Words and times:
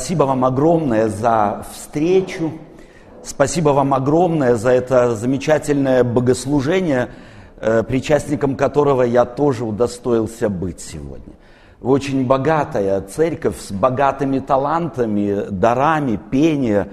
Спасибо 0.00 0.22
вам 0.22 0.46
огромное 0.46 1.08
за 1.08 1.66
встречу. 1.74 2.52
Спасибо 3.22 3.68
вам 3.68 3.92
огромное 3.92 4.54
за 4.54 4.70
это 4.70 5.14
замечательное 5.14 6.04
богослужение, 6.04 7.10
э, 7.60 7.82
причастником 7.82 8.56
которого 8.56 9.02
я 9.02 9.26
тоже 9.26 9.66
удостоился 9.66 10.48
быть 10.48 10.80
сегодня. 10.80 11.34
Вы 11.80 11.92
очень 11.92 12.26
богатая 12.26 13.02
церковь 13.02 13.60
с 13.60 13.70
богатыми 13.72 14.38
талантами, 14.38 15.44
дарами, 15.50 16.18
пения, 16.30 16.88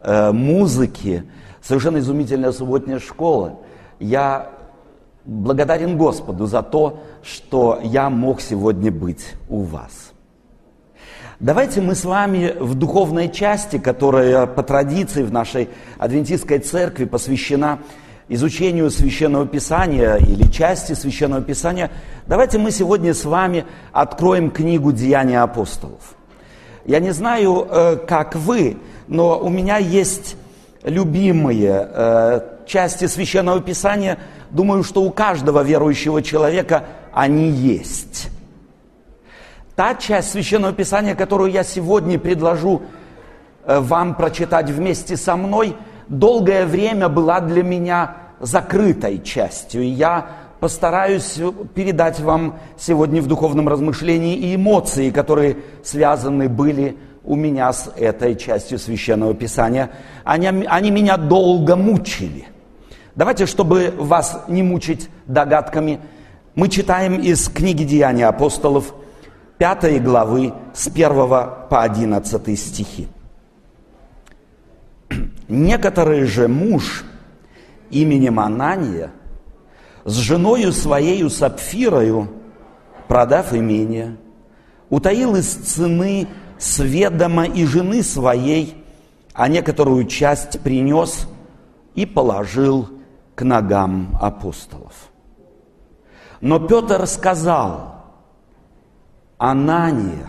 э, 0.00 0.30
музыки. 0.30 1.24
Совершенно 1.60 1.98
изумительная 1.98 2.52
субботняя 2.52 3.00
школа. 3.00 3.58
Я 3.98 4.50
благодарен 5.24 5.98
Господу 5.98 6.46
за 6.46 6.62
то, 6.62 7.00
что 7.20 7.80
я 7.82 8.10
мог 8.10 8.40
сегодня 8.40 8.92
быть 8.92 9.34
у 9.48 9.62
вас. 9.62 10.13
Давайте 11.44 11.82
мы 11.82 11.94
с 11.94 12.06
вами 12.06 12.56
в 12.58 12.74
духовной 12.74 13.30
части, 13.30 13.76
которая 13.76 14.46
по 14.46 14.62
традиции 14.62 15.22
в 15.22 15.30
нашей 15.30 15.68
адвентистской 15.98 16.58
церкви 16.58 17.04
посвящена 17.04 17.80
изучению 18.30 18.90
Священного 18.90 19.46
Писания 19.46 20.14
или 20.14 20.50
части 20.50 20.94
Священного 20.94 21.42
Писания, 21.42 21.90
давайте 22.26 22.56
мы 22.56 22.70
сегодня 22.70 23.12
с 23.12 23.26
вами 23.26 23.66
откроем 23.92 24.50
книгу 24.50 24.90
«Деяния 24.90 25.42
апостолов». 25.42 26.14
Я 26.86 26.98
не 26.98 27.10
знаю, 27.10 27.68
э, 27.70 27.96
как 27.96 28.36
вы, 28.36 28.78
но 29.06 29.38
у 29.38 29.50
меня 29.50 29.76
есть 29.76 30.36
любимые 30.82 31.86
э, 31.86 32.40
части 32.66 33.06
Священного 33.06 33.60
Писания. 33.60 34.16
Думаю, 34.48 34.82
что 34.82 35.02
у 35.02 35.10
каждого 35.10 35.62
верующего 35.62 36.22
человека 36.22 36.84
они 37.12 37.50
есть. 37.50 38.30
Та 39.76 39.94
часть 39.94 40.30
Священного 40.30 40.72
Писания, 40.72 41.16
которую 41.16 41.50
я 41.50 41.64
сегодня 41.64 42.16
предложу 42.16 42.82
э, 43.64 43.80
вам 43.80 44.14
прочитать 44.14 44.70
вместе 44.70 45.16
со 45.16 45.34
мной, 45.34 45.76
долгое 46.08 46.64
время 46.64 47.08
была 47.08 47.40
для 47.40 47.64
меня 47.64 48.16
закрытой 48.38 49.20
частью. 49.20 49.82
И 49.82 49.88
я 49.88 50.28
постараюсь 50.60 51.40
передать 51.74 52.20
вам 52.20 52.60
сегодня 52.78 53.20
в 53.20 53.26
духовном 53.26 53.68
размышлении 53.68 54.36
и 54.36 54.54
эмоции, 54.54 55.10
которые 55.10 55.56
связаны 55.82 56.48
были 56.48 56.96
у 57.24 57.34
меня 57.34 57.72
с 57.72 57.90
этой 57.96 58.36
частью 58.36 58.78
Священного 58.78 59.34
Писания. 59.34 59.90
Они, 60.22 60.46
они 60.46 60.90
меня 60.92 61.16
долго 61.16 61.74
мучили. 61.74 62.46
Давайте, 63.16 63.46
чтобы 63.46 63.92
вас 63.96 64.44
не 64.46 64.62
мучить 64.62 65.08
догадками, 65.26 65.98
мы 66.54 66.68
читаем 66.68 67.20
из 67.20 67.48
книги 67.48 67.82
«Деяния 67.82 68.26
апостолов» 68.26 68.94
5 69.58 70.02
главы 70.02 70.52
с 70.72 70.88
1 70.88 71.08
по 71.70 71.82
11 71.82 72.58
стихи. 72.58 73.08
Некоторый 75.48 76.24
же 76.24 76.48
муж 76.48 77.04
именем 77.90 78.40
Анания 78.40 79.10
с 80.04 80.14
женою 80.16 80.72
своею 80.72 81.30
Сапфирою, 81.30 82.28
продав 83.06 83.54
имение, 83.54 84.16
утаил 84.90 85.36
из 85.36 85.54
цены 85.54 86.26
сведома 86.58 87.44
и 87.44 87.64
жены 87.64 88.02
своей, 88.02 88.84
а 89.34 89.48
некоторую 89.48 90.06
часть 90.06 90.60
принес 90.60 91.28
и 91.94 92.06
положил 92.06 92.88
к 93.34 93.42
ногам 93.44 94.16
апостолов. 94.20 95.10
Но 96.40 96.58
Петр 96.58 97.06
сказал– 97.06 97.92
Анания, 99.44 100.26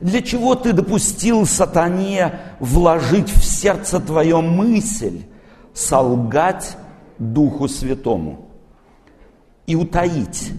для 0.00 0.22
чего 0.22 0.54
ты 0.54 0.72
допустил 0.72 1.44
сатане 1.44 2.38
вложить 2.60 3.28
в 3.28 3.42
сердце 3.42 3.98
твое 3.98 4.40
мысль, 4.40 5.22
солгать 5.74 6.76
Духу 7.18 7.66
Святому 7.66 8.48
и 9.66 9.74
утаить 9.74 10.52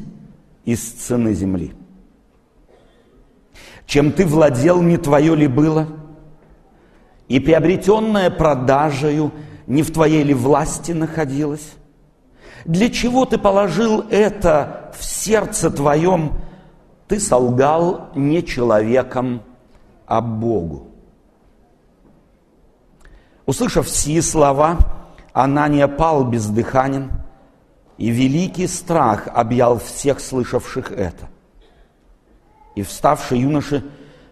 из 0.65 0.81
цены 0.81 1.33
земли? 1.33 1.73
Чем 3.85 4.11
ты 4.11 4.25
владел, 4.25 4.81
не 4.81 4.97
твое 4.97 5.33
ли 5.33 5.47
было? 5.47 5.87
И 7.29 7.39
приобретенное 7.39 8.29
продажею 8.29 9.31
не 9.67 9.83
в 9.83 9.93
твоей 9.93 10.23
ли 10.23 10.33
власти 10.33 10.91
находилось? 10.91 11.75
Для 12.65 12.89
чего 12.89 13.23
ты 13.23 13.37
положил 13.37 14.01
это 14.09 14.93
в 14.99 15.05
сердце 15.05 15.71
твоем, 15.71 16.33
ты 17.11 17.19
солгал 17.19 18.07
не 18.15 18.41
человеком, 18.41 19.41
а 20.07 20.21
Богу. 20.21 20.87
Услышав 23.45 23.89
сии 23.89 24.21
слова, 24.21 24.77
Анания 25.33 25.89
пал 25.89 26.23
бездыханен, 26.23 27.11
и 27.97 28.11
великий 28.11 28.65
страх 28.65 29.27
объял 29.27 29.77
всех 29.77 30.21
слышавших 30.21 30.93
это. 30.93 31.27
И 32.75 32.81
вставшие 32.81 33.41
юноши 33.41 33.83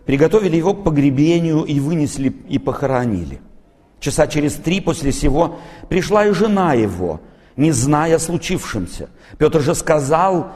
приготовили 0.06 0.56
его 0.56 0.74
к 0.74 0.86
погребению 0.86 1.66
и 1.66 1.82
вынесли 1.82 2.30
и 2.30 2.60
похоронили. 2.60 3.42
Часа 4.00 4.26
через 4.26 4.54
три 4.54 4.80
после 4.80 5.12
сего 5.12 5.60
пришла 5.90 6.26
и 6.26 6.32
жена 6.32 6.76
его, 6.76 7.20
не 7.58 7.74
зная 7.74 8.20
о. 8.20 9.10
Петр 9.38 9.60
же 9.60 9.76
сказал 9.76 10.54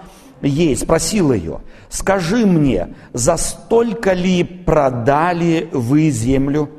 ей, 0.48 0.76
спросил 0.76 1.32
ее, 1.34 1.62
скажи 1.90 2.46
мне, 2.46 2.96
за 3.14 3.38
столько 3.38 4.14
ли 4.14 4.44
продали 4.44 5.70
вы 5.72 6.10
землю? 6.10 6.70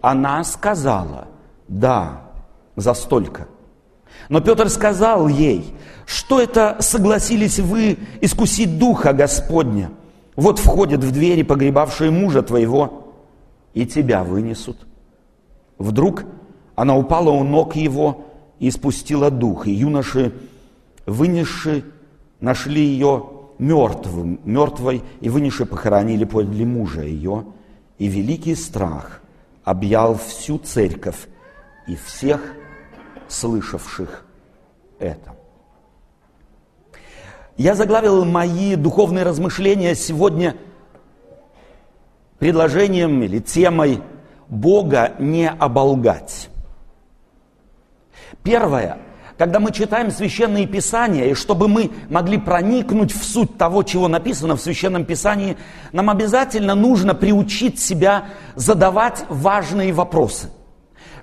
Она 0.00 0.44
сказала, 0.44 1.28
да, 1.68 2.22
за 2.76 2.94
столько. 2.94 3.48
Но 4.28 4.40
Петр 4.40 4.68
сказал 4.68 5.28
ей, 5.28 5.74
что 6.06 6.40
это 6.40 6.76
согласились 6.80 7.58
вы 7.58 7.98
искусить 8.20 8.78
Духа 8.78 9.12
Господня? 9.12 9.90
Вот 10.36 10.58
входят 10.58 11.02
в 11.02 11.10
двери 11.12 11.42
погребавшие 11.42 12.10
мужа 12.10 12.42
твоего, 12.42 13.12
и 13.72 13.86
тебя 13.86 14.22
вынесут. 14.24 14.86
Вдруг 15.78 16.24
она 16.76 16.96
упала 16.96 17.30
у 17.30 17.44
ног 17.44 17.76
его 17.76 18.26
и 18.58 18.70
спустила 18.70 19.30
дух, 19.30 19.66
и 19.66 19.72
юноши, 19.72 20.32
вынесши 21.06 21.84
нашли 22.40 22.84
ее 22.84 23.26
мертвым, 23.58 24.40
мертвой, 24.44 25.02
и 25.20 25.28
вынесши 25.28 25.66
похоронили 25.66 26.24
подле 26.24 26.64
мужа 26.64 27.02
ее. 27.02 27.46
И 27.98 28.08
великий 28.08 28.54
страх 28.54 29.22
объял 29.62 30.16
всю 30.16 30.58
церковь 30.58 31.28
и 31.86 31.96
всех 31.96 32.40
слышавших 33.28 34.26
это. 34.98 35.34
Я 37.56 37.74
заглавил 37.74 38.24
мои 38.24 38.74
духовные 38.74 39.24
размышления 39.24 39.94
сегодня 39.94 40.56
предложением 42.38 43.22
или 43.22 43.38
темой 43.38 44.02
Бога 44.48 45.14
не 45.18 45.48
оболгать. 45.48 46.50
Первое– 48.42 48.98
когда 49.36 49.58
мы 49.58 49.72
читаем 49.72 50.10
священные 50.10 50.66
писания, 50.66 51.26
и 51.26 51.34
чтобы 51.34 51.66
мы 51.68 51.90
могли 52.08 52.38
проникнуть 52.38 53.12
в 53.12 53.24
суть 53.24 53.58
того, 53.58 53.82
чего 53.82 54.06
написано 54.06 54.56
в 54.56 54.60
священном 54.60 55.04
писании, 55.04 55.56
нам 55.92 56.08
обязательно 56.08 56.74
нужно 56.74 57.14
приучить 57.14 57.80
себя 57.80 58.26
задавать 58.54 59.24
важные 59.28 59.92
вопросы. 59.92 60.50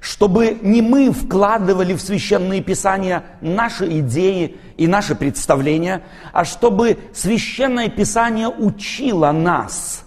Чтобы 0.01 0.57
не 0.61 0.81
мы 0.81 1.11
вкладывали 1.11 1.93
в 1.93 2.01
священные 2.01 2.61
писания 2.61 3.23
наши 3.39 3.99
идеи 3.99 4.57
и 4.75 4.87
наши 4.87 5.15
представления, 5.15 6.01
а 6.33 6.43
чтобы 6.43 6.97
священное 7.13 7.87
писание 7.87 8.49
учило 8.49 9.31
нас 9.31 10.03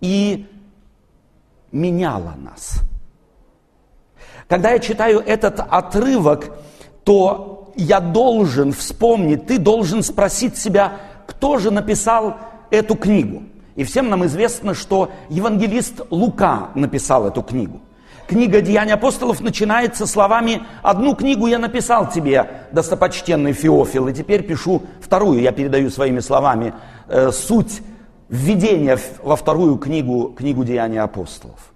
и 0.00 0.46
меняло 1.70 2.34
нас. 2.36 2.80
Когда 4.48 4.70
я 4.70 4.78
читаю 4.78 5.20
этот 5.20 5.60
отрывок, 5.60 6.50
то 7.08 7.72
я 7.74 8.00
должен 8.00 8.74
вспомнить, 8.74 9.46
ты 9.46 9.56
должен 9.56 10.02
спросить 10.02 10.58
себя, 10.58 10.98
кто 11.26 11.56
же 11.56 11.70
написал 11.70 12.36
эту 12.70 12.96
книгу. 12.96 13.44
И 13.76 13.84
всем 13.84 14.10
нам 14.10 14.26
известно, 14.26 14.74
что 14.74 15.10
евангелист 15.30 16.02
Лука 16.10 16.68
написал 16.74 17.26
эту 17.26 17.40
книгу. 17.42 17.80
Книга 18.26 18.60
«Деяния 18.60 18.92
апостолов» 18.92 19.40
начинается 19.40 20.06
словами 20.06 20.64
«Одну 20.82 21.14
книгу 21.14 21.46
я 21.46 21.58
написал 21.58 22.10
тебе, 22.10 22.50
достопочтенный 22.72 23.54
Феофил, 23.54 24.08
и 24.08 24.12
теперь 24.12 24.42
пишу 24.42 24.82
вторую». 25.00 25.40
Я 25.40 25.52
передаю 25.52 25.88
своими 25.88 26.20
словами 26.20 26.74
э, 27.08 27.30
суть 27.32 27.80
введения 28.28 28.98
во 29.22 29.36
вторую 29.36 29.78
книгу, 29.78 30.34
книгу 30.36 30.62
«Деяния 30.62 31.00
апостолов». 31.00 31.72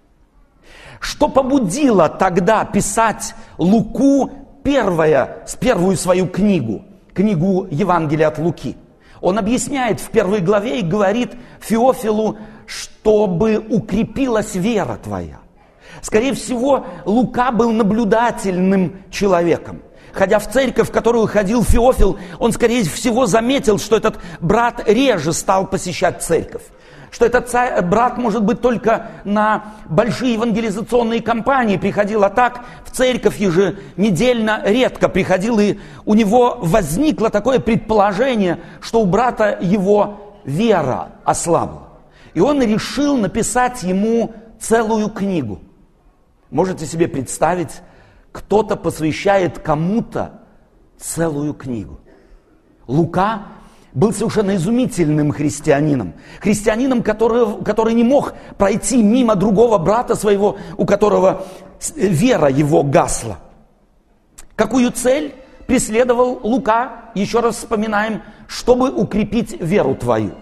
Что 1.01 1.29
побудило 1.29 2.11
тогда 2.11 2.67
писать 2.67 3.35
Луку 3.57 4.31
первое, 4.63 5.43
с 5.47 5.55
первую 5.57 5.97
свою 5.97 6.27
книгу, 6.27 6.85
книгу 7.15 7.67
Евангелия 7.71 8.29
от 8.29 8.39
Луки. 8.39 8.77
Он 9.21 9.39
объясняет 9.39 10.01
в 10.01 10.11
первой 10.11 10.41
главе 10.41 10.81
и 10.81 10.83
говорит 10.83 11.33
Феофилу, 11.61 12.39
чтобы 12.67 13.59
укрепилась 13.59 14.55
вера 14.55 14.99
твоя. 15.03 15.39
Скорее 16.01 16.35
всего, 16.35 16.87
Лука 17.05 17.53
был 17.53 17.71
наблюдательным 17.71 19.03
человеком. 19.11 19.83
Ходя 20.13 20.39
в 20.39 20.51
церковь, 20.51 20.89
в 20.89 20.93
которую 20.93 21.27
ходил 21.27 21.63
Феофил, 21.63 22.19
он, 22.39 22.53
скорее 22.53 22.85
всего, 22.85 23.27
заметил, 23.27 23.79
что 23.79 23.97
этот 23.97 24.19
брат 24.41 24.83
реже 24.87 25.33
стал 25.33 25.67
посещать 25.67 26.23
церковь 26.23 26.63
что 27.13 27.27
этот 27.27 27.51
царь, 27.51 27.81
брат 27.83 28.17
может 28.17 28.43
быть 28.43 28.63
только 28.63 29.09
на 29.25 29.75
большие 29.85 30.33
евангелизационные 30.33 31.21
кампании 31.21 31.77
приходил, 31.77 32.25
а 32.25 32.31
так 32.31 32.65
в 32.87 32.91
церковь 32.91 33.39
еженедельно 33.39 34.63
редко 34.65 35.11
приходил, 35.11 35.61
и 35.61 35.79
у 36.07 36.15
него 36.15 36.57
возникло 36.63 37.29
такое 37.29 37.61
предположение, 37.61 38.61
что 38.81 39.03
у 39.03 39.07
брата 39.07 39.59
его 39.61 40.39
вера 40.45 41.11
ослабла. 41.23 41.91
И 42.33 42.41
он 42.41 42.63
решил 42.63 43.19
написать 43.19 43.83
ему 43.83 44.33
целую 44.59 45.11
книгу. 45.11 45.61
Можете 46.51 46.87
себе 46.87 47.09
представить, 47.09 47.83
кто-то 48.33 48.75
посвящает 48.77 49.59
кому-то 49.59 50.41
целую 50.97 51.53
книгу. 51.53 52.01
Лука 52.87 53.43
был 53.95 54.13
совершенно 54.13 54.57
изумительным 54.57 55.33
христианином. 55.33 56.15
Христианином, 56.41 57.03
который, 57.03 57.63
который 57.63 57.95
не 57.95 58.05
мог 58.05 58.35
пройти 58.57 59.03
мимо 59.03 59.37
другого 59.37 59.79
брата 59.79 60.15
своего, 60.15 60.57
у 60.77 60.87
которого 60.87 61.45
вера 61.97 62.49
его 62.49 62.83
гасла. 62.83 63.39
Какую 64.57 64.91
цель 64.93 65.35
преследовал 65.67 66.41
Лука, 66.43 67.11
еще 67.15 67.41
раз 67.41 67.57
вспоминаем, 67.57 68.23
чтобы 68.47 68.91
укрепить 68.91 69.61
веру 69.61 69.95
твою. 69.95 70.33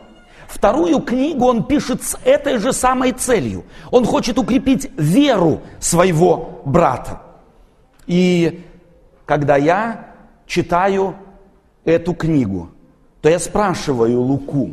Вторую 0.49 1.01
книгу 1.01 1.45
он 1.47 1.65
пишет 1.65 2.03
с 2.03 2.19
этой 2.25 2.59
же 2.59 2.73
самой 2.73 3.13
целью. 3.13 3.65
Он 3.91 4.05
хочет 4.05 4.37
укрепить 4.37 4.91
веру 4.97 5.61
своего 5.79 6.61
брата. 6.65 7.23
И 8.07 8.65
когда 9.27 9.57
я 9.57 10.15
читаю 10.47 11.15
эту 11.85 12.15
книгу, 12.15 12.71
то 13.21 13.29
я 13.29 13.39
спрашиваю 13.39 14.21
Луку, 14.21 14.71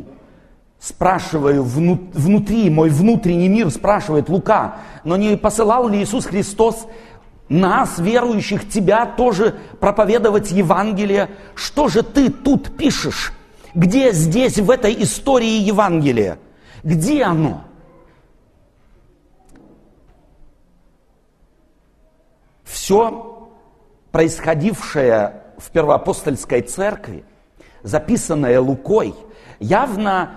спрашиваю 0.78 1.62
внутри, 1.62 2.70
мой 2.70 2.88
внутренний 2.88 3.48
мир 3.48 3.70
спрашивает 3.70 4.28
Лука, 4.28 4.78
но 5.04 5.16
не 5.16 5.36
посылал 5.36 5.88
ли 5.88 6.02
Иисус 6.02 6.24
Христос 6.24 6.86
нас, 7.48 7.98
верующих, 7.98 8.68
тебя 8.68 9.06
тоже 9.06 9.54
проповедовать 9.80 10.50
Евангелие? 10.50 11.30
Что 11.54 11.88
же 11.88 12.02
ты 12.02 12.30
тут 12.30 12.76
пишешь? 12.76 13.32
Где 13.74 14.12
здесь, 14.12 14.58
в 14.58 14.70
этой 14.70 15.02
истории 15.02 15.60
Евангелия? 15.60 16.38
Где 16.82 17.24
оно? 17.24 17.64
Все 22.64 23.50
происходившее 24.10 25.42
в 25.58 25.70
первоапостольской 25.70 26.62
церкви– 26.62 27.24
записанное 27.88 28.60
Лукой, 28.60 29.14
явно 29.58 30.30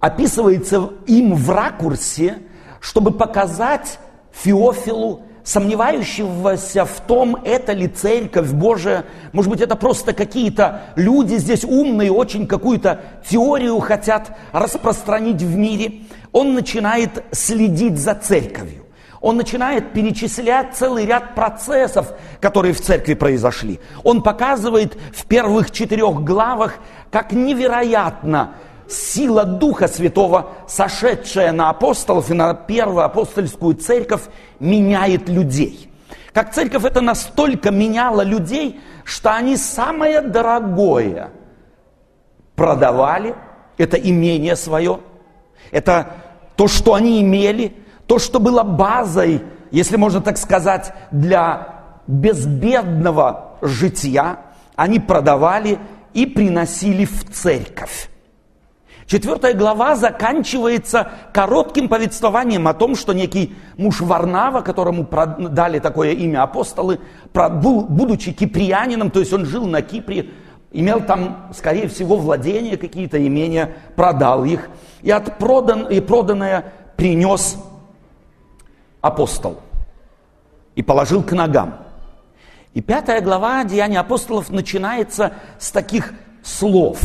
описывается 0.00 0.90
им 1.06 1.34
в 1.34 1.50
ракурсе, 1.50 2.38
чтобы 2.80 3.12
показать 3.12 3.98
Феофилу, 4.32 5.22
сомневающегося 5.44 6.84
в 6.84 7.00
том, 7.00 7.36
это 7.36 7.72
ли 7.72 7.88
церковь 7.88 8.50
Божия, 8.52 9.04
может 9.32 9.50
быть, 9.50 9.60
это 9.60 9.76
просто 9.76 10.12
какие-то 10.12 10.82
люди 10.94 11.36
здесь 11.36 11.64
умные, 11.64 12.12
очень 12.12 12.46
какую-то 12.46 13.00
теорию 13.28 13.78
хотят 13.80 14.36
распространить 14.52 15.40
в 15.40 15.56
мире, 15.56 16.02
он 16.32 16.54
начинает 16.54 17.24
следить 17.32 17.98
за 17.98 18.14
церковью. 18.14 18.84
Он 19.20 19.36
начинает 19.36 19.92
перечислять 19.92 20.76
целый 20.76 21.04
ряд 21.04 21.34
процессов, 21.34 22.12
которые 22.40 22.72
в 22.72 22.80
церкви 22.80 23.14
произошли. 23.14 23.80
Он 24.04 24.22
показывает 24.22 24.96
в 25.12 25.26
первых 25.26 25.72
четырех 25.72 26.22
главах, 26.22 26.74
как 27.10 27.32
невероятно 27.32 28.54
сила 28.86 29.44
Духа 29.44 29.88
Святого, 29.88 30.52
сошедшая 30.68 31.52
на 31.52 31.68
апостолов 31.68 32.30
и 32.30 32.34
на 32.34 32.54
первую 32.54 33.04
апостольскую 33.04 33.74
церковь, 33.74 34.22
меняет 34.60 35.28
людей. 35.28 35.90
Как 36.32 36.54
церковь 36.54 36.84
это 36.84 37.00
настолько 37.00 37.72
меняла 37.72 38.22
людей, 38.22 38.80
что 39.04 39.32
они 39.32 39.56
самое 39.56 40.20
дорогое 40.20 41.30
продавали, 42.54 43.34
это 43.78 43.96
имение 43.96 44.54
свое, 44.54 45.00
это 45.72 46.14
то, 46.54 46.68
что 46.68 46.94
они 46.94 47.20
имели– 47.20 47.74
то, 48.08 48.18
что 48.18 48.40
было 48.40 48.62
базой, 48.64 49.42
если 49.70 49.96
можно 49.96 50.20
так 50.20 50.38
сказать, 50.38 50.92
для 51.12 51.82
безбедного 52.06 53.58
жития, 53.60 54.38
они 54.76 54.98
продавали 54.98 55.78
и 56.14 56.24
приносили 56.24 57.04
в 57.04 57.30
церковь. 57.30 58.08
Четвертая 59.06 59.52
глава 59.52 59.94
заканчивается 59.94 61.10
коротким 61.32 61.88
повествованием 61.88 62.66
о 62.66 62.74
том, 62.74 62.96
что 62.96 63.12
некий 63.12 63.54
муж 63.76 64.00
Варнава, 64.00 64.62
которому 64.62 65.06
дали 65.38 65.78
такое 65.78 66.12
имя 66.12 66.44
апостолы, 66.44 67.00
будучи 67.34 68.32
киприанином, 68.32 69.10
то 69.10 69.20
есть 69.20 69.32
он 69.34 69.44
жил 69.44 69.66
на 69.66 69.82
Кипре, 69.82 70.30
имел 70.72 71.00
там, 71.00 71.48
скорее 71.54 71.88
всего, 71.88 72.16
владения 72.16 72.78
какие-то, 72.78 73.24
имения, 73.24 73.74
продал 73.96 74.44
их, 74.44 74.68
и, 75.02 75.10
от 75.10 75.38
продан, 75.38 75.86
и 75.86 76.00
проданное 76.00 76.72
принес 76.96 77.56
апостол 79.00 79.60
и 80.74 80.82
положил 80.82 81.22
к 81.22 81.32
ногам. 81.32 81.84
И 82.74 82.80
пятая 82.80 83.20
глава 83.20 83.64
Деяния 83.64 84.00
апостолов 84.00 84.50
начинается 84.50 85.32
с 85.58 85.70
таких 85.70 86.12
слов. 86.42 87.00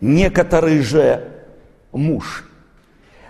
Некоторый 0.00 0.80
же 0.80 1.44
муж. 1.92 2.48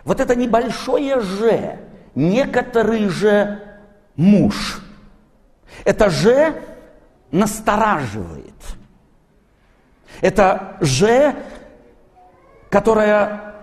Вот 0.05 0.21
это 0.21 0.35
небольшое 0.35 1.21
«же», 1.21 1.79
некоторый 2.15 3.09
же 3.09 3.63
муж. 4.17 4.83
Это 5.85 6.11
«же» 6.11 6.63
настораживает. 7.31 8.53
Это 10.21 10.77
«же», 10.81 11.35
которое 12.69 13.54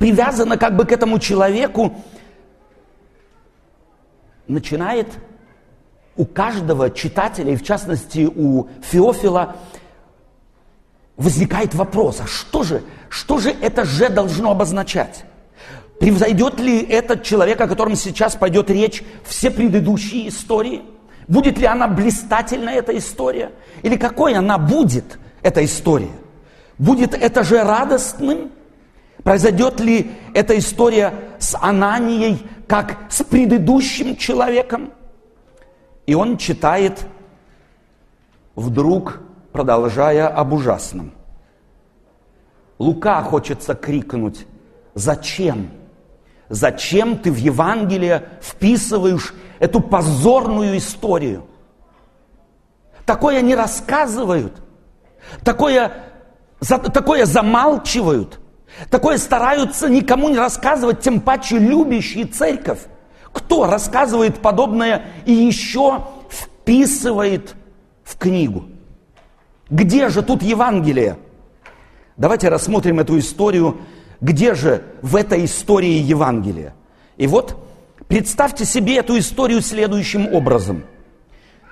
привязана 0.00 0.56
как 0.56 0.76
бы 0.76 0.86
к 0.86 0.92
этому 0.92 1.18
человеку, 1.18 1.94
начинает 4.48 5.06
у 6.16 6.24
каждого 6.24 6.90
читателя, 6.90 7.52
и 7.52 7.56
в 7.56 7.62
частности 7.62 8.24
у 8.24 8.66
Феофила, 8.80 9.56
возникает 11.18 11.74
вопрос, 11.74 12.20
а 12.22 12.26
что 12.26 12.62
же, 12.62 12.82
что 13.10 13.36
же 13.36 13.50
это 13.50 13.84
же 13.84 14.08
должно 14.08 14.52
обозначать? 14.52 15.24
Превзойдет 16.00 16.58
ли 16.58 16.80
этот 16.80 17.22
человек, 17.22 17.60
о 17.60 17.68
котором 17.68 17.94
сейчас 17.94 18.36
пойдет 18.36 18.70
речь, 18.70 19.04
все 19.22 19.50
предыдущие 19.50 20.30
истории? 20.30 20.80
Будет 21.28 21.58
ли 21.58 21.66
она 21.66 21.88
блистательна, 21.88 22.70
эта 22.70 22.96
история? 22.96 23.52
Или 23.82 23.98
какой 23.98 24.32
она 24.32 24.56
будет, 24.56 25.18
эта 25.42 25.62
история? 25.62 26.16
Будет 26.78 27.12
это 27.12 27.44
же 27.44 27.62
радостным? 27.62 28.50
Произойдет 29.22 29.80
ли 29.80 30.12
эта 30.34 30.58
история 30.58 31.12
с 31.38 31.56
Ананией, 31.60 32.46
как 32.66 32.96
с 33.10 33.22
предыдущим 33.22 34.16
человеком? 34.16 34.92
И 36.06 36.14
он 36.14 36.36
читает, 36.38 37.06
вдруг 38.54 39.20
продолжая 39.52 40.28
об 40.28 40.52
ужасном. 40.52 41.12
Лука 42.78 43.22
хочется 43.22 43.74
крикнуть, 43.74 44.46
зачем? 44.94 45.70
Зачем 46.48 47.18
ты 47.18 47.30
в 47.30 47.36
Евангелие 47.36 48.28
вписываешь 48.40 49.34
эту 49.58 49.80
позорную 49.80 50.78
историю? 50.78 51.46
Такое 53.04 53.40
не 53.42 53.54
рассказывают, 53.54 54.62
такое, 55.44 55.92
такое 56.60 57.26
замалчивают. 57.26 58.40
Такое 58.88 59.18
стараются 59.18 59.88
никому 59.88 60.28
не 60.28 60.38
рассказывать, 60.38 61.00
тем 61.00 61.20
паче 61.20 61.58
любящие 61.58 62.24
церковь. 62.24 62.80
Кто 63.32 63.66
рассказывает 63.66 64.40
подобное 64.40 65.04
и 65.26 65.32
еще 65.32 66.06
вписывает 66.28 67.54
в 68.02 68.16
книгу? 68.16 68.64
Где 69.68 70.08
же 70.08 70.22
тут 70.22 70.42
Евангелие? 70.42 71.18
Давайте 72.16 72.48
рассмотрим 72.48 73.00
эту 73.00 73.18
историю. 73.18 73.78
Где 74.20 74.54
же 74.54 74.82
в 75.02 75.16
этой 75.16 75.44
истории 75.44 75.98
Евангелие? 75.98 76.74
И 77.16 77.26
вот 77.26 77.56
представьте 78.08 78.64
себе 78.64 78.96
эту 78.96 79.18
историю 79.18 79.62
следующим 79.62 80.32
образом. 80.32 80.84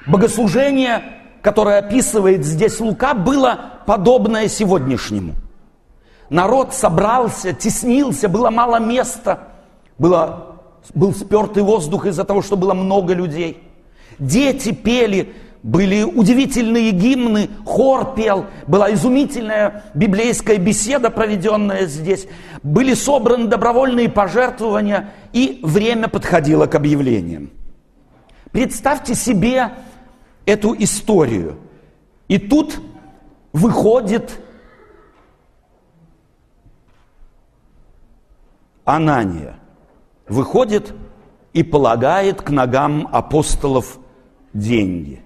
Богослужение, 0.06 1.02
которое 1.42 1.78
описывает 1.78 2.44
здесь 2.44 2.80
Лука, 2.80 3.14
было 3.14 3.80
подобное 3.86 4.48
сегодняшнему– 4.48 5.34
Народ 6.30 6.75
собрался, 6.75 7.52
теснился, 7.52 8.28
было 8.28 8.50
мало 8.50 8.78
места, 8.78 9.49
было, 9.97 10.61
был 10.94 11.14
спертый 11.14 11.62
воздух 11.62 12.06
из-за 12.06 12.25
того, 12.25 12.42
что 12.42 12.56
было 12.56 12.75
много 12.75 13.14
людей. 13.14 13.62
Дети 14.18 14.73
пели, 14.73 15.32
были 15.62 16.02
удивительные 16.02 16.90
гимны, 16.90 17.49
хор 17.64 18.14
пел, 18.14 18.47
была 18.66 18.92
изумительная 18.92 19.85
библейская 19.94 20.58
беседа, 20.58 21.11
проведенная 21.11 21.87
здесь, 21.87 22.26
были 22.62 22.94
собраны 22.94 23.47
добровольные 23.47 24.08
пожертвования, 24.11 25.11
и 25.32 25.61
время 25.62 26.08
подходило 26.08 26.66
к 26.66 26.75
объявлениям. 26.75 27.50
Представьте 28.52 29.14
себе 29.14 29.73
эту 30.47 30.75
историю. 30.78 31.58
И 32.28 32.38
тут 32.38 32.80
выходит 33.52 34.40
Анания. 38.88 39.57
Выходит 40.28 40.95
и 41.52 41.62
полагает 41.62 42.40
к 42.40 42.49
ногам 42.49 43.07
апостолов 43.12 43.99
деньги. 44.54 45.21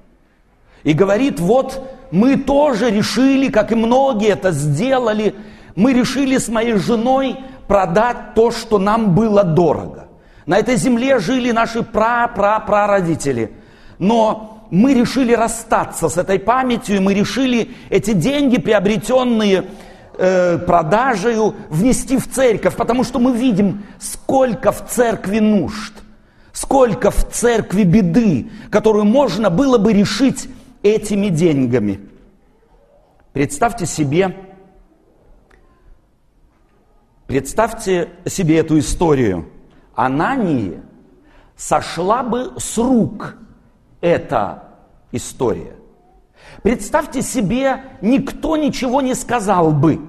И 0.82 0.92
говорит, 0.92 1.38
вот 1.38 1.80
мы 2.10 2.36
тоже 2.36 2.90
решили, 2.90 3.48
как 3.50 3.70
и 3.70 3.76
многие 3.76 4.30
это 4.30 4.50
сделали, 4.50 5.36
мы 5.76 5.92
решили 5.92 6.38
с 6.38 6.48
моей 6.48 6.74
женой 6.74 7.36
продать 7.68 8.34
то, 8.34 8.50
что 8.50 8.78
нам 8.78 9.14
было 9.14 9.44
дорого. 9.44 10.08
На 10.44 10.58
этой 10.58 10.74
земле 10.74 11.20
жили 11.20 11.52
наши 11.52 11.84
пра-пра-прародители. 11.84 13.52
Но 14.00 14.66
мы 14.70 14.92
решили 14.92 15.34
расстаться 15.34 16.08
с 16.08 16.16
этой 16.16 16.40
памятью, 16.40 16.96
и 16.96 17.00
мы 17.00 17.14
решили 17.14 17.70
эти 17.90 18.12
деньги, 18.12 18.58
приобретенные 18.58 19.66
э, 20.18 20.58
продажею, 20.58 21.54
внести 21.68 22.16
в 22.16 22.30
церковь, 22.30 22.76
потому 22.76 23.04
что 23.04 23.18
мы 23.18 23.36
видим, 23.36 23.84
сколько 23.98 24.72
в 24.72 24.88
церкви 24.88 25.38
нужд, 25.38 25.94
сколько 26.52 27.10
в 27.10 27.28
церкви 27.30 27.84
беды, 27.84 28.50
которую 28.70 29.04
можно 29.04 29.50
было 29.50 29.78
бы 29.78 29.92
решить 29.92 30.48
этими 30.82 31.28
деньгами. 31.28 32.00
Представьте 33.32 33.86
себе, 33.86 34.36
представьте 37.26 38.10
себе 38.26 38.58
эту 38.58 38.78
историю. 38.78 39.48
Анании 39.94 40.82
сошла 41.56 42.22
бы 42.22 42.52
с 42.58 42.76
рук 42.76 43.36
эта 44.00 44.64
история. 45.12 45.76
Представьте 46.62 47.22
себе, 47.22 47.82
никто 48.00 48.56
ничего 48.56 49.00
не 49.00 49.14
сказал 49.14 49.72
бы, 49.72 50.00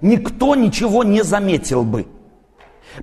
никто 0.00 0.54
ничего 0.54 1.04
не 1.04 1.22
заметил 1.22 1.84
бы. 1.84 2.06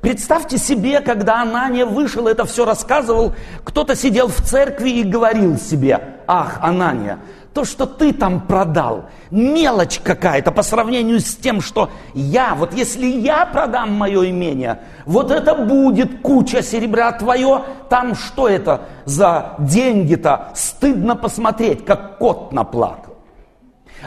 Представьте 0.01 0.57
себе, 0.57 1.01
когда 1.01 1.41
Анания 1.41 1.85
вышел, 1.85 2.27
это 2.27 2.45
все 2.45 2.63
рассказывал, 2.63 3.33
кто-то 3.63 3.95
сидел 3.95 4.27
в 4.27 4.37
церкви 4.41 4.89
и 4.91 5.03
говорил 5.03 5.57
себе, 5.57 5.99
ах, 6.27 6.59
Анания, 6.61 7.19
то, 7.55 7.65
что 7.65 7.87
ты 7.87 8.13
там 8.13 8.41
продал, 8.41 9.05
мелочь 9.31 9.99
какая-то 9.99 10.51
по 10.51 10.61
сравнению 10.61 11.19
с 11.19 11.35
тем, 11.35 11.59
что 11.59 11.89
я, 12.13 12.53
вот 12.53 12.73
если 12.73 13.07
я 13.07 13.47
продам 13.47 13.93
мое 13.93 14.29
имение, 14.29 14.81
вот 15.05 15.31
это 15.31 15.55
будет 15.55 16.21
куча 16.21 16.61
серебра 16.61 17.11
твое, 17.13 17.63
там 17.89 18.13
что 18.13 18.47
это 18.47 18.81
за 19.05 19.55
деньги-то, 19.57 20.51
стыдно 20.53 21.15
посмотреть, 21.15 21.83
как 21.83 22.19
кот 22.19 22.51
наплакал. 22.53 23.15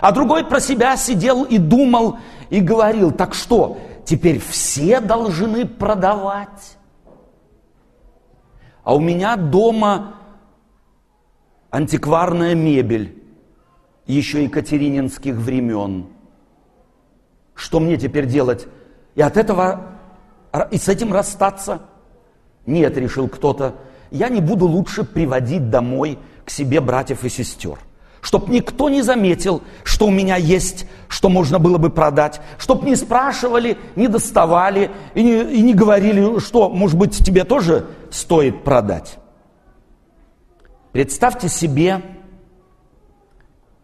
А 0.01 0.13
другой 0.13 0.45
про 0.45 0.61
себя 0.61 0.97
сидел 0.97 1.43
и 1.43 1.59
думал, 1.59 2.19
и 2.51 2.61
говорил, 2.61 3.11
так 3.11 3.35
что, 3.35 3.79
теперь 4.05 4.39
все 4.39 5.01
должны 5.01 5.67
продавать? 5.67 6.77
А 8.85 8.95
у 8.95 9.01
меня 9.01 9.37
дома 9.37 10.17
антикварная 11.71 12.55
мебель, 12.55 13.23
еще 14.07 14.45
екатерининских 14.45 15.37
времен. 15.37 16.09
Что 17.55 17.81
мне 17.81 17.97
теперь 17.97 18.27
делать? 18.27 18.67
И 19.15 19.23
от 19.23 19.37
этого, 19.37 19.99
и 20.71 20.79
с 20.79 20.89
этим 20.89 21.13
расстаться? 21.13 21.83
Нет, 22.67 22.97
решил 22.97 23.29
кто-то, 23.29 23.77
я 24.11 24.29
не 24.29 24.41
буду 24.41 24.67
лучше 24.67 25.05
приводить 25.05 25.71
домой 25.71 26.19
к 26.45 26.51
себе 26.51 26.81
братьев 26.81 27.25
и 27.25 27.29
сестер. 27.29 27.79
Чтоб 28.23 28.49
никто 28.49 28.89
не 28.89 29.03
заметил, 29.03 29.63
что 29.83 30.07
у 30.07 30.11
меня 30.11 30.37
есть, 30.37 30.87
что 31.09 31.29
можно 31.29 31.59
было 31.59 31.77
бы 31.77 31.91
продать. 31.91 32.41
Чтоб 32.57 32.85
не 32.85 32.95
спрашивали, 32.95 33.77
не 33.97 34.07
доставали 34.07 34.93
и 35.15 35.25
не, 35.25 35.43
и 35.43 35.61
не 35.61 35.75
говорили, 35.75 36.39
что, 36.39 36.71
может 36.71 36.97
быть, 36.97 37.19
тебе 37.19 37.43
тоже 37.43 37.85
стоит 38.13 38.63
продать. 38.63 39.19
Представьте 40.93 41.49
себе 41.49 42.01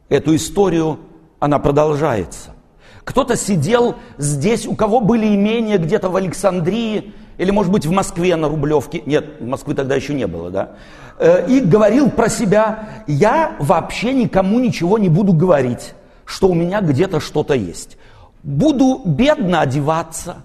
эту 0.08 0.36
историю, 0.36 1.00
она 1.40 1.58
продолжается. 1.58 2.54
Кто-то 3.02 3.36
сидел 3.36 3.96
здесь, 4.18 4.66
у 4.66 4.76
кого 4.76 5.00
были 5.00 5.34
имения 5.34 5.78
где-то 5.78 6.10
в 6.10 6.16
Александрии, 6.16 7.12
или, 7.38 7.52
может 7.52 7.72
быть, 7.72 7.86
в 7.86 7.92
Москве 7.92 8.36
на 8.36 8.48
Рублевке. 8.48 9.02
Нет, 9.06 9.40
Москвы 9.40 9.74
тогда 9.74 9.94
еще 9.94 10.12
не 10.12 10.26
было, 10.26 10.50
да? 10.50 10.70
Э, 11.18 11.46
и 11.48 11.60
говорил 11.60 12.10
про 12.10 12.28
себя, 12.28 13.04
я 13.06 13.56
вообще 13.60 14.12
никому 14.12 14.58
ничего 14.58 14.98
не 14.98 15.08
буду 15.08 15.32
говорить, 15.32 15.94
что 16.24 16.48
у 16.48 16.54
меня 16.54 16.80
где-то 16.80 17.20
что-то 17.20 17.54
есть. 17.54 17.96
Буду 18.42 19.02
бедно 19.04 19.60
одеваться, 19.60 20.38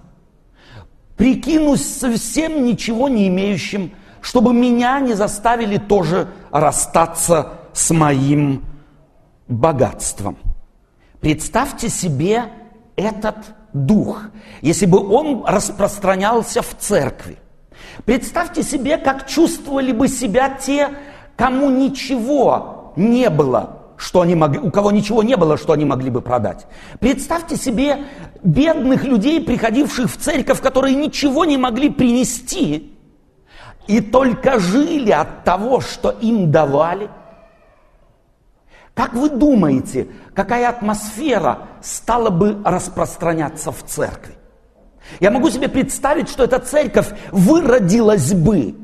прикинусь 1.17 1.85
совсем 1.85 2.63
ничего 2.63 3.09
не 3.09 3.27
имеющим, 3.27 3.91
чтобы 4.21 4.53
меня 4.53 4.99
не 4.99 5.15
заставили 5.15 5.77
тоже 5.77 6.27
расстаться 6.51 7.53
с 7.73 7.91
моим 7.91 8.63
богатством. 9.47 10.37
Представьте 11.21 11.89
себе 11.89 12.45
этот 12.95 13.37
дух, 13.73 14.21
если 14.61 14.85
бы 14.85 14.99
он 14.99 15.43
распространялся 15.45 16.61
в 16.61 16.75
церкви. 16.77 17.37
Представьте 18.05 18.63
себе, 18.63 18.97
как 18.97 19.27
чувствовали 19.27 19.91
бы 19.91 20.07
себя 20.07 20.49
те, 20.49 20.89
кому 21.35 21.69
ничего 21.69 22.93
не 22.95 23.29
было, 23.29 23.79
что 23.97 24.21
они 24.21 24.35
могли, 24.35 24.59
у 24.59 24.71
кого 24.71 24.91
ничего 24.91 25.23
не 25.23 25.35
было, 25.35 25.57
что 25.57 25.73
они 25.73 25.85
могли 25.85 26.09
бы 26.09 26.21
продать. 26.21 26.65
Представьте 26.99 27.55
себе 27.55 28.05
бедных 28.43 29.03
людей, 29.03 29.41
приходивших 29.41 30.11
в 30.11 30.17
церковь, 30.17 30.61
которые 30.61 30.95
ничего 30.95 31.45
не 31.45 31.57
могли 31.57 31.89
принести, 31.89 32.93
и 33.87 33.99
только 33.99 34.59
жили 34.59 35.11
от 35.11 35.43
того, 35.43 35.81
что 35.81 36.09
им 36.09 36.51
давали. 36.51 37.09
Как 38.93 39.13
вы 39.13 39.29
думаете, 39.29 40.07
какая 40.35 40.69
атмосфера 40.69 41.67
стала 41.81 42.29
бы 42.29 42.61
распространяться 42.63 43.71
в 43.71 43.83
церкви? 43.83 44.35
Я 45.19 45.31
могу 45.31 45.49
себе 45.49 45.67
представить, 45.67 46.29
что 46.29 46.43
эта 46.43 46.59
церковь 46.59 47.07
выродилась 47.31 48.33
бы 48.33 48.75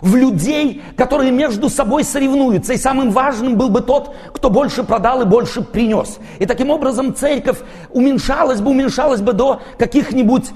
в 0.00 0.14
людей, 0.14 0.82
которые 0.96 1.32
между 1.32 1.68
собой 1.68 2.04
соревнуются. 2.04 2.74
И 2.74 2.78
самым 2.78 3.10
важным 3.10 3.56
был 3.56 3.68
бы 3.68 3.80
тот, 3.80 4.14
кто 4.32 4.50
больше 4.50 4.84
продал 4.84 5.22
и 5.22 5.26
больше 5.26 5.62
принес. 5.62 6.18
И 6.38 6.46
таким 6.46 6.70
образом 6.70 7.14
церковь 7.14 7.58
уменьшалась 7.90 8.60
бы, 8.60 8.70
уменьшалась 8.70 9.20
бы 9.20 9.32
до 9.32 9.62
каких-нибудь 9.78 10.50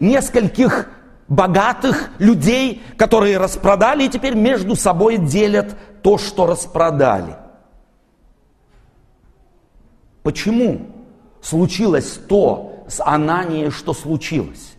нескольких 0.00 0.88
богатых 1.28 2.10
людей, 2.18 2.82
которые 2.96 3.38
распродали 3.38 4.04
и 4.04 4.08
теперь 4.08 4.34
между 4.34 4.76
собой 4.76 5.18
делят 5.18 5.76
то, 6.02 6.16
что 6.16 6.46
распродали. 6.46 7.36
Почему 10.28 10.80
случилось 11.40 12.20
то 12.28 12.84
с 12.86 13.02
Ананией, 13.02 13.70
что 13.70 13.94
случилось? 13.94 14.74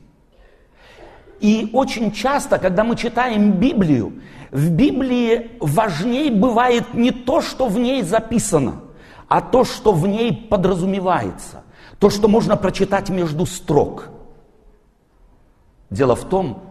И 1.40 1.72
очень 1.74 2.12
часто, 2.12 2.60
когда 2.60 2.84
мы 2.84 2.96
читаем 2.96 3.54
Библию, 3.54 4.22
в 4.52 4.70
Библии 4.70 5.50
важнее 5.60 6.30
бывает 6.30 6.94
не 6.94 7.10
то, 7.10 7.42
что 7.42 7.66
в 7.66 7.80
ней 7.80 8.04
записано, 8.04 8.82
а 9.28 9.42
то, 9.42 9.64
что 9.64 9.92
в 9.92 10.08
ней 10.08 10.32
подразумевается, 10.36 11.64
то, 11.98 12.12
что 12.12 12.28
можно 12.28 12.56
прочитать 12.56 13.10
между 13.10 13.48
строк. 13.48 14.10
Дело 15.90 16.16
в 16.16 16.26
том, 16.26 16.62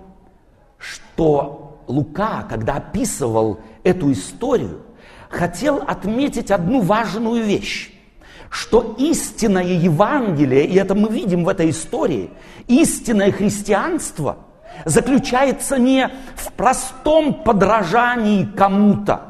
что 0.79 1.83
Лука, 1.89 2.47
когда 2.49 2.75
описывал 2.75 3.59
эту 3.83 4.13
историю, 4.13 4.83
хотел 5.31 5.79
отметить 5.79 6.53
одну 6.53 6.81
важную 6.81 7.43
вещь 7.43 7.98
что 8.51 8.95
истинное 8.99 9.65
Евангелие, 9.65 10.65
и 10.67 10.77
это 10.77 10.95
мы 10.95 11.09
видим 11.09 11.45
в 11.45 11.49
этой 11.49 11.71
истории, 11.71 12.31
истинное 12.67 13.33
христианство 13.33 14.39
заключается 14.85 15.79
не 15.79 16.09
в 16.37 16.53
простом 16.53 17.43
подражании 17.43 18.45
кому-то. 18.45 19.23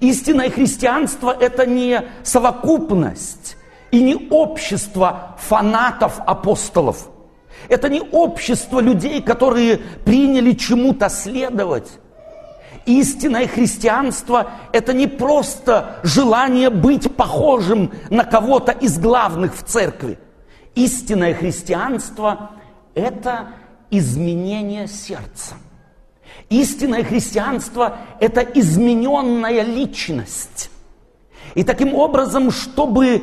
Истинное 0.00 0.50
христианство– 0.50 1.34
это 1.40 1.66
не 1.66 2.02
совокупность 2.22 3.56
и 3.90 4.02
не 4.02 4.28
общество 4.30 5.36
фанатов 5.38 6.20
апостолов. 6.26 7.08
Это 7.68 7.88
не 7.88 8.00
общество 8.00 8.80
людей, 8.80 9.22
которые 9.22 9.78
приняли 10.04 10.52
чему-то 10.52 11.08
следовать. 11.08 11.88
Истинное 12.88 13.46
христианство– 13.46 14.50
это 14.72 14.94
не 14.94 15.06
просто 15.06 16.00
желание 16.04 16.70
быть 16.70 17.14
похожим 17.14 17.92
на 18.08 18.24
кого-то 18.24 18.72
из 18.72 18.98
главных 18.98 19.54
в 19.54 19.62
церкви. 19.62 20.18
Истинное 20.74 21.34
христианство– 21.34 22.52
это 22.94 23.48
изменение 23.90 24.88
сердца. 24.88 25.56
Истинное 26.48 27.04
христианство– 27.04 27.98
это 28.20 28.40
измененная 28.40 29.64
личность. 29.64 30.70
И 31.54 31.64
таким 31.64 31.94
образом, 31.94 32.50
чтобы 32.50 33.22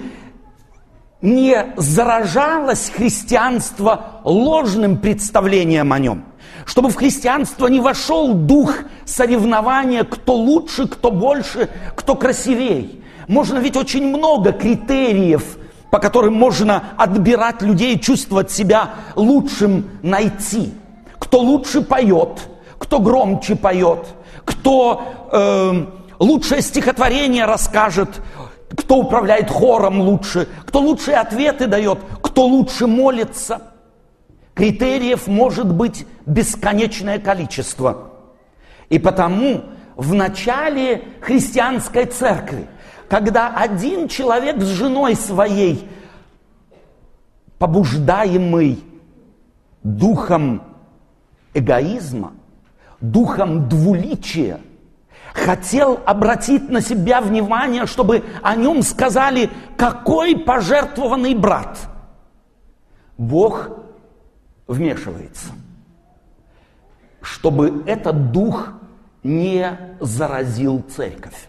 не 1.21 1.73
заражалось 1.75 2.91
христианство 2.91 4.21
ложным 4.25 4.99
представлением 4.99 5.91
о 5.91 5.97
нем, 5.97 6.23
чтобы 6.65 6.89
в 6.89 6.95
христианство 6.95 7.67
не 7.67 7.79
вошел 7.79 8.33
дух 8.33 8.73
соревнования, 9.05 10.03
кто 10.03 10.35
лучше, 10.35 10.87
кто 10.87 11.11
больше, 11.11 11.69
кто 11.95 12.15
красивей. 12.15 13.03
Можно 13.27 13.59
ведь 13.59 13.75
очень 13.75 14.07
много 14.07 14.51
критериев, 14.51 15.57
по 15.91 15.99
которым 15.99 16.33
можно 16.35 16.83
отбирать 16.97 17.61
людей, 17.61 17.99
чувствовать 17.99 18.51
себя 18.51 18.95
лучшим 19.15 19.89
найти. 20.01 20.73
Кто 21.19 21.39
лучше 21.39 21.81
поет, 21.81 22.41
кто 22.77 22.99
громче 22.99 23.55
поет, 23.55 24.07
кто 24.43 25.29
э, 25.31 25.85
лучшее 26.19 26.61
стихотворение 26.61 27.45
расскажет, 27.45 28.21
кто 28.75 28.97
управляет 28.97 29.49
хором 29.49 30.01
лучше, 30.01 30.47
кто 30.65 30.79
лучшие 30.79 31.17
ответы 31.17 31.67
дает, 31.67 31.99
кто 32.21 32.45
лучше 32.45 32.87
молится. 32.87 33.61
Критериев 34.53 35.27
может 35.27 35.71
быть 35.71 36.05
бесконечное 36.25 37.19
количество. 37.19 38.11
И 38.89 38.99
потому 38.99 39.63
в 39.95 40.13
начале 40.13 41.03
христианской 41.21 42.05
церкви, 42.05 42.67
когда 43.09 43.55
один 43.55 44.07
человек 44.07 44.61
с 44.61 44.67
женой 44.67 45.15
своей, 45.15 45.87
побуждаемый 47.57 48.83
духом 49.83 50.61
эгоизма, 51.53 52.33
духом 52.99 53.69
двуличия– 53.69 54.59
хотел 55.35 55.99
обратить 56.05 56.69
на 56.69 56.81
себя 56.81 57.19
внимание, 57.19 57.85
чтобы 57.85 58.23
о 58.41 58.55
нем 58.55 58.81
сказали, 58.81 59.49
какой 59.77 60.37
пожертвованный 60.37 61.35
брат. 61.35 61.77
Бог 63.17 63.69
вмешивается, 64.65 65.49
чтобы 67.25 67.83
этот 67.85 68.31
дух 68.31 68.69
не 69.23 69.77
заразил 69.99 70.83
церковь. 70.95 71.47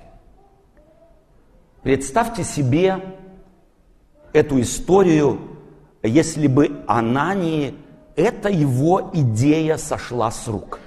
Представьте 1.83 2.43
себе 2.43 3.01
эту 4.33 4.61
историю, 4.61 5.41
если 6.03 6.47
бы 6.47 6.83
Анании 6.89 7.75
эта 8.17 8.49
его 8.49 9.11
идея 9.13 9.77
сошла 9.77 10.31
с 10.31 10.49
рук– 10.49 10.81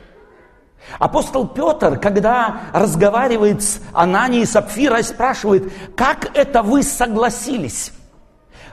Апостол 0.98 1.48
Петр, 1.48 2.00
когда 2.00 2.62
разговаривает 2.74 3.62
с 3.62 3.80
Ананией 3.94 4.44
и 4.44 4.46
Сапфирой, 4.46 5.04
спрашивает, 5.04 5.72
как 5.96 6.36
это 6.36 6.64
вы 6.64 6.84
согласились? 6.84 7.92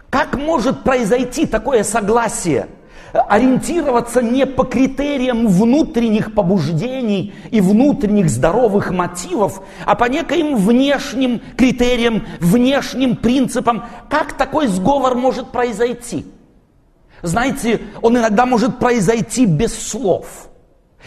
Как 0.09 0.35
может 0.35 0.83
произойти 0.83 1.47
такое 1.47 1.85
согласие? 1.85 2.69
Ориентироваться 3.29 4.23
не 4.23 4.47
по 4.47 4.65
критериям 4.65 5.49
внутренних 5.49 6.35
побуждений 6.35 7.35
и 7.51 7.61
внутренних 7.61 8.29
здоровых 8.31 8.91
мотивов, 8.91 9.63
а 9.85 9.95
по 9.95 10.05
некоим 10.05 10.57
внешним 10.57 11.41
критериям, 11.57 12.27
внешним 12.41 13.17
принципам. 13.17 13.85
Как 14.09 14.33
такой 14.35 14.67
сговор 14.69 15.15
может 15.15 15.53
произойти? 15.53 16.27
Знаете, 17.23 17.81
он 18.03 18.19
иногда 18.19 18.47
может 18.47 18.79
произойти 18.79 19.47
без 19.47 19.75
слов– 19.75 20.49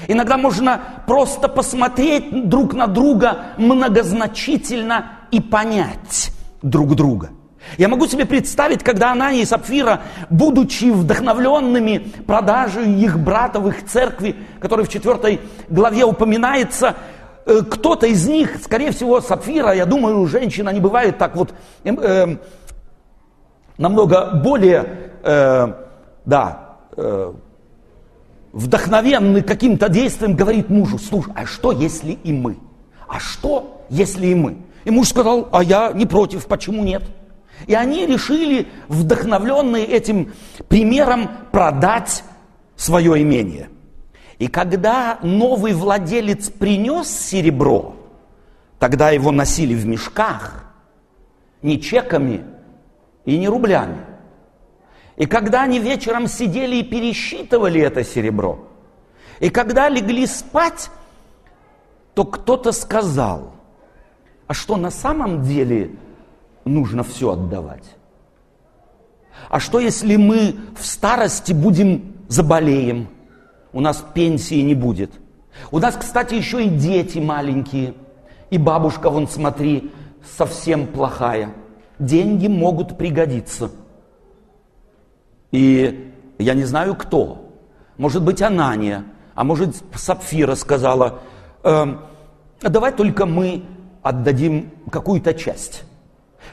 Иногда 0.07 0.37
можно 0.37 0.81
просто 1.07 1.47
посмотреть 1.49 2.47
друг 2.47 2.73
на 2.73 2.87
друга 2.87 3.53
многозначительно 3.57 5.11
и 5.31 5.41
понять 5.41 6.31
друг 6.61 6.95
друга. 6.95 7.31
Я 7.77 7.87
могу 7.87 8.07
себе 8.07 8.25
представить, 8.25 8.83
когда 8.83 9.11
Анания 9.11 9.43
и 9.43 9.45
Сапфира, 9.45 10.01
будучи 10.29 10.85
вдохновленными 10.85 12.11
продажей 12.25 12.91
их 12.93 13.19
брата 13.19 13.59
в 13.59 13.67
их 13.67 13.85
церкви, 13.85 14.35
который 14.59 14.85
в 14.85 14.89
четвертой 14.89 15.41
главе 15.69 16.05
упоминается, 16.05 16.95
э, 17.45 17.61
кто-то 17.69 18.07
из 18.07 18.27
них, 18.27 18.57
скорее 18.63 18.91
всего, 18.91 19.21
Сапфира, 19.21 19.73
я 19.73 19.85
думаю, 19.85 20.25
женщина 20.27 20.69
не 20.69 20.79
бывает 20.79 21.17
так 21.17 21.35
вот 21.35 21.53
э, 21.83 21.93
э, 21.93 22.37
намного 23.77 24.31
более, 24.43 25.11
э, 25.23 25.73
да, 26.25 26.75
э, 26.97 27.33
вдохновенный 28.51 29.41
каким-то 29.41 29.89
действием, 29.89 30.35
говорит 30.35 30.69
мужу, 30.69 30.97
слушай, 30.97 31.31
а 31.35 31.45
что 31.45 31.71
если 31.71 32.11
и 32.11 32.31
мы? 32.31 32.57
А 33.07 33.19
что 33.19 33.85
если 33.89 34.27
и 34.27 34.35
мы? 34.35 34.57
И 34.85 34.91
муж 34.91 35.09
сказал, 35.09 35.49
а 35.51 35.63
я 35.63 35.91
не 35.93 36.05
против, 36.05 36.45
почему 36.45 36.83
нет? 36.83 37.03
И 37.67 37.73
они 37.73 38.05
решили, 38.05 38.67
вдохновленные 38.87 39.85
этим 39.85 40.33
примером, 40.67 41.29
продать 41.51 42.23
свое 42.75 43.21
имение. 43.21 43.69
И 44.37 44.47
когда 44.47 45.19
новый 45.21 45.73
владелец 45.73 46.49
принес 46.49 47.09
серебро, 47.09 47.95
тогда 48.79 49.09
его 49.09 49.31
носили 49.31 49.75
в 49.75 49.85
мешках, 49.85 50.63
не 51.61 51.81
чеками 51.81 52.45
и 53.25 53.37
не 53.37 53.49
рублями, 53.49 53.97
и 55.17 55.25
когда 55.25 55.63
они 55.63 55.79
вечером 55.79 56.27
сидели 56.27 56.77
и 56.77 56.83
пересчитывали 56.83 57.81
это 57.81 58.05
серебро, 58.05 58.65
и 59.41 59.49
когда 59.49 59.89
легли 59.89 60.25
спать, 60.25 60.89
то 62.13 62.23
кто-то 62.23 62.71
сказал, 62.71 63.51
а 64.47 64.53
что 64.53 64.77
на 64.77 64.91
самом 64.91 65.43
деле 65.43 65.91
нужно 66.65 67.03
все 67.03 67.31
отдавать? 67.31 67.95
А 69.49 69.59
что 69.59 69.79
если 69.79 70.15
мы 70.15 70.55
в 70.77 70.85
старости 70.85 71.53
будем 71.53 72.15
заболеем, 72.27 73.07
у 73.71 73.81
нас 73.81 74.03
пенсии 74.13 74.61
не 74.61 74.75
будет? 74.75 75.11
У 75.71 75.79
нас, 75.79 75.95
кстати, 75.95 76.35
еще 76.35 76.65
и 76.65 76.69
дети 76.69 77.19
маленькие, 77.19 77.93
и 78.49 78.57
бабушка, 78.57 79.09
вон 79.09 79.27
смотри, 79.27 79.91
совсем 80.37 80.87
плохая. 80.87 81.53
Деньги 81.99 82.47
могут 82.47 82.97
пригодиться– 82.97 83.71
и 85.51 86.13
я 86.37 86.53
не 86.53 86.63
знаю 86.63 86.95
кто. 86.95 87.49
Может 87.97 88.23
быть, 88.23 88.41
Анания, 88.41 89.03
а 89.35 89.43
может, 89.43 89.75
Сапфира 89.93 90.55
сказала, 90.55 91.19
э, 91.63 91.85
давай 92.61 92.91
только 92.91 93.25
мы 93.25 93.63
отдадим 94.01 94.71
какую-то 94.91 95.33
часть. 95.33 95.83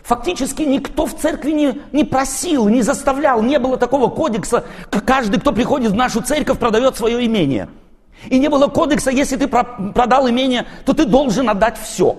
Фактически 0.03 0.63
никто 0.63 1.07
в 1.07 1.17
церкви 1.17 1.51
не, 1.51 1.81
не 1.93 2.05
просил, 2.05 2.69
не 2.69 2.83
заставлял, 2.83 3.43
не 3.43 3.59
было 3.59 3.77
такого 3.77 4.09
кодекса, 4.09 4.65
каждый, 5.05 5.41
кто 5.41 5.53
приходит 5.53 5.93
в 5.93 5.95
нашу 5.95 6.23
церковь, 6.23 6.59
продает 6.59 6.97
свое 6.97 7.25
имение. 7.27 7.69
И 8.29 8.39
не 8.39 8.49
было 8.49 8.69
кодекса, 8.69 9.11
если 9.11 9.37
ты 9.37 9.49
продал 9.49 10.29
имение, 10.29 10.67
то 10.85 10.93
ты 10.93 11.05
должен 11.05 11.49
отдать 11.51 11.79
все. 11.79 12.19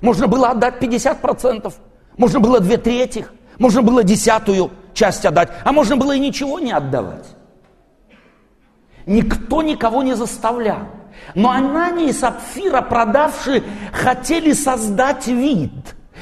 Можно 0.00 0.26
было 0.26 0.50
отдать 0.50 0.82
50%, 0.82 1.72
можно 2.16 2.40
было 2.40 2.60
две 2.60 2.76
трети, 2.76 3.26
можно 3.58 3.82
было 3.82 4.02
десятую 4.02 4.70
часть 4.94 5.24
отдать, 5.24 5.50
а 5.64 5.72
можно 5.72 5.96
было 5.96 6.14
и 6.14 6.20
ничего 6.20 6.58
не 6.58 6.72
отдавать. 6.72 7.26
Никто 9.06 9.62
никого 9.62 10.02
не 10.02 10.14
заставлял. 10.14 10.80
Но 11.34 11.50
Анания 11.50 12.08
и 12.08 12.12
Сапфира, 12.12 12.82
продавшие, 12.82 13.62
хотели 13.92 14.52
создать 14.52 15.26
вид. 15.26 15.72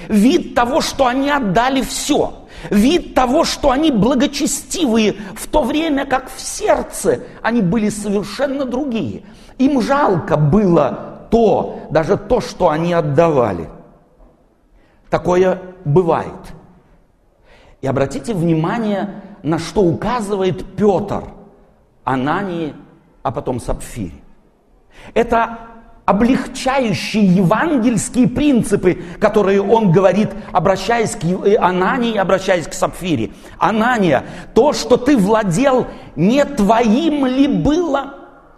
Вид 0.09 0.55
того, 0.55 0.81
что 0.81 1.07
они 1.07 1.31
отдали 1.31 1.83
все. 1.83 2.33
Вид 2.71 3.15
того, 3.15 3.45
что 3.45 3.71
они 3.71 3.91
благочестивые, 3.91 5.17
в 5.35 5.47
то 5.47 5.63
время 5.63 6.07
как 6.07 6.31
в 6.31 6.41
сердце 6.41 7.21
они 7.43 7.63
были 7.63 7.89
совершенно 7.89 8.65
другие. 8.65 9.23
Им 9.59 9.81
жалко 9.81 10.37
было 10.37 11.29
то, 11.31 11.87
даже 11.91 12.17
то, 12.17 12.41
что 12.41 12.69
они 12.69 12.93
отдавали. 12.93 13.69
Такое 15.11 15.61
бывает. 15.85 16.33
И 17.81 17.87
обратите 17.87 18.35
внимание, 18.35 19.23
на 19.43 19.59
что 19.59 19.83
указывает 19.83 20.77
Петр, 20.77 21.25
Анании, 22.05 22.75
а 23.23 23.31
потом 23.31 23.61
Сапфире. 23.61 24.15
Это 25.15 25.59
облегчающие 26.07 27.27
евангельские 27.27 28.29
принципы, 28.29 29.03
которые 29.21 29.61
он 29.61 29.91
говорит, 29.91 30.31
обращаясь 30.53 31.17
к 31.17 31.25
э, 31.25 31.57
Анании, 31.57 32.17
обращаясь 32.17 32.69
к 32.69 32.73
Сапфире. 32.73 33.33
Анания, 33.59 34.25
то, 34.55 34.73
что 34.73 34.97
ты 34.97 35.17
владел, 35.17 35.89
не 36.15 36.45
твоим 36.45 37.27
ли 37.27 37.49
было? 37.49 38.15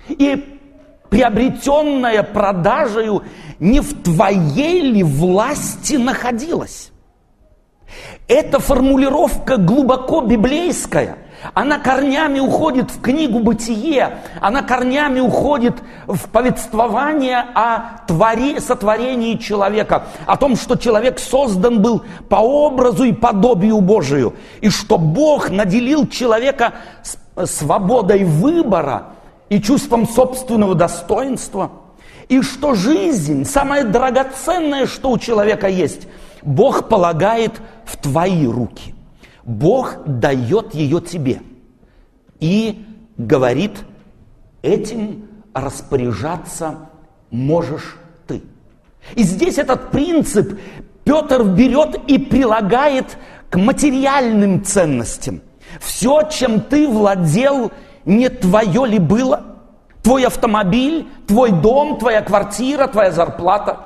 И 0.09 0.61
приобретенное 1.09 2.23
продажею 2.23 3.25
не 3.59 3.81
в 3.81 4.03
твоей 4.03 4.83
ли 4.83 5.03
власти 5.03 5.95
находилось? 5.95 6.93
Эта 8.29 8.59
формулировка 8.59 9.57
глубоко 9.57 10.21
библейская– 10.21 11.17
она 11.55 11.79
корнями 11.79 12.41
уходит 12.41 12.91
в 12.91 13.01
книгу 13.01 13.39
«Бытие», 13.41 14.19
она 14.41 14.63
корнями 14.63 15.21
уходит 15.21 15.75
в 16.07 16.29
повествование 16.29 17.45
о 17.55 18.01
твори, 18.07 18.59
сотворении 18.59 19.37
человека, 19.37 20.07
о 20.27 20.37
том, 20.37 20.57
что 20.57 20.77
человек 20.77 21.19
создан 21.19 21.81
был 21.81 22.03
по 22.29 22.37
образу 22.37 23.05
и 23.05 23.13
подобию 23.13 23.81
Божию, 23.81 24.35
и 24.61 24.69
что 24.69 24.99
Бог 24.99 25.51
наделил 25.51 26.09
человека 26.09 26.75
свободой 27.45 28.25
выбора 28.25 29.09
и 29.49 29.61
чувством 29.61 30.09
собственного 30.09 30.75
достоинства, 30.75 31.71
и 32.29 32.43
что 32.43 32.75
жизнь, 32.75 33.45
самое 33.45 33.85
драгоценное, 33.85 34.87
что 34.87 35.11
у 35.11 35.19
человека 35.19 35.69
есть, 35.69 36.09
Бог 36.43 36.89
полагает 36.89 37.53
в 37.85 37.97
твои 37.97 38.47
руки– 38.47 38.95
Бог 39.49 39.97
дает 40.05 40.75
ее 40.75 41.01
тебе 41.01 41.41
и 42.39 42.85
говорит, 43.17 43.79
этим 44.61 45.27
распоряжаться 45.55 46.91
можешь 47.31 47.97
ты. 48.27 48.43
И 49.15 49.23
здесь 49.23 49.57
этот 49.57 49.91
принцип 49.91 50.61
Петр 51.03 51.45
берет 51.45 51.99
и 52.07 52.19
прилагает 52.19 53.17
к 53.49 53.57
материальным 53.57 54.63
ценностям. 54.63 55.41
Все, 55.81 56.29
чем 56.31 56.61
ты 56.61 56.87
владел, 56.87 57.73
не 58.05 58.29
твое 58.29 58.87
ли 58.87 58.99
было? 58.99 59.57
Твой 60.03 60.27
автомобиль, 60.27 61.09
твой 61.27 61.53
дом, 61.53 61.99
твоя 61.99 62.21
квартира, 62.21 62.87
твоя 62.87 63.13
зарплата, 63.13 63.79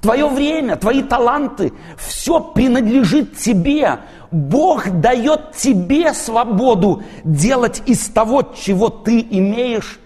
твое 0.00 0.28
время, 0.28 0.76
твои 0.76 1.02
таланты, 1.02 1.72
все 1.96 2.40
принадлежит 2.40 3.36
тебе. 3.38 4.00
Бог 4.30 4.88
дает 5.00 5.52
тебе 5.52 6.12
свободу 6.12 7.02
делать 7.24 7.82
из 7.86 8.08
того, 8.08 8.42
чего 8.42 8.88
ты 8.88 9.20
имеешь, 9.20 9.98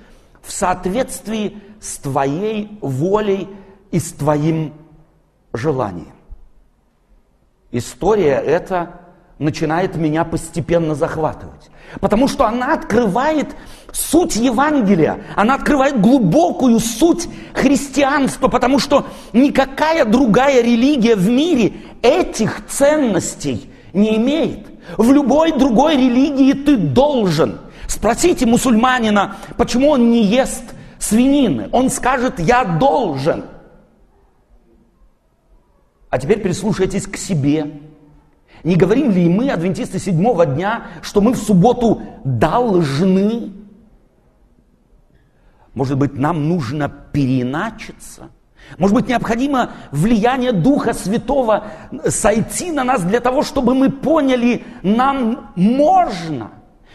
в 0.43 0.51
соответствии 0.51 1.63
с 1.81 1.99
твоей 1.99 2.79
волей 2.81 3.49
и 3.91 3.99
с 3.99 4.13
твоим 4.13 4.73
желанием. 5.53 6.13
История 7.71 8.35
эта 8.35 9.02
начинает 9.43 9.97
меня 9.97 10.25
постепенно 10.25 10.95
захватывать. 10.95 11.71
Потому 12.01 12.29
что 12.29 12.47
она 12.47 12.73
открывает 12.73 13.55
суть 13.93 14.37
Евангелия, 14.37 15.19
она 15.37 15.55
открывает 15.55 16.01
глубокую 16.01 16.79
суть 16.79 17.29
христианства, 17.53 18.49
потому 18.49 18.79
что 18.79 19.07
никакая 19.33 20.05
другая 20.05 20.63
религия 20.63 21.17
в 21.17 21.29
мире 21.29 21.75
этих 22.01 22.67
ценностей 22.67 23.71
не 23.93 24.17
имеет. 24.17 24.67
В 24.97 25.13
любой 25.13 25.53
другой 25.53 25.97
религии 25.97 26.53
ты 26.55 26.77
должен. 26.77 27.61
Спросите 27.87 28.47
мусульманина, 28.47 29.37
почему 29.57 29.91
он 29.91 30.11
не 30.11 30.25
ест 30.25 30.65
свинины. 30.99 31.69
Он 31.73 31.91
скажет, 31.91 32.41
я 32.41 32.65
должен. 32.65 33.45
А 36.09 36.19
теперь 36.19 36.41
прислушайтесь 36.41 37.07
к 37.07 37.17
себе. 37.17 37.71
Не 38.65 38.77
говорим 38.77 39.11
ли 39.11 39.29
мы, 39.29 39.51
адвентисты 39.51 39.99
седьмого 39.99 40.47
дня, 40.47 40.85
что 41.03 41.21
мы 41.21 41.33
в 41.33 41.39
субботу 41.39 42.03
должны? 42.25 43.53
Может 45.75 45.99
быть, 45.99 46.15
нам 46.15 46.49
нужно 46.49 46.89
переиначиться– 46.89 48.31
может 48.79 48.95
быть, 48.95 49.09
необходимо 49.09 49.73
влияние 49.91 50.53
Духа 50.53 50.95
Святого 50.95 51.67
сойти 52.07 52.73
на 52.73 52.85
нас 52.85 53.03
для 53.03 53.21
того, 53.21 53.43
чтобы 53.43 53.75
мы 53.75 53.91
поняли, 53.91 54.65
нам 54.83 55.53
можно. 55.57 56.53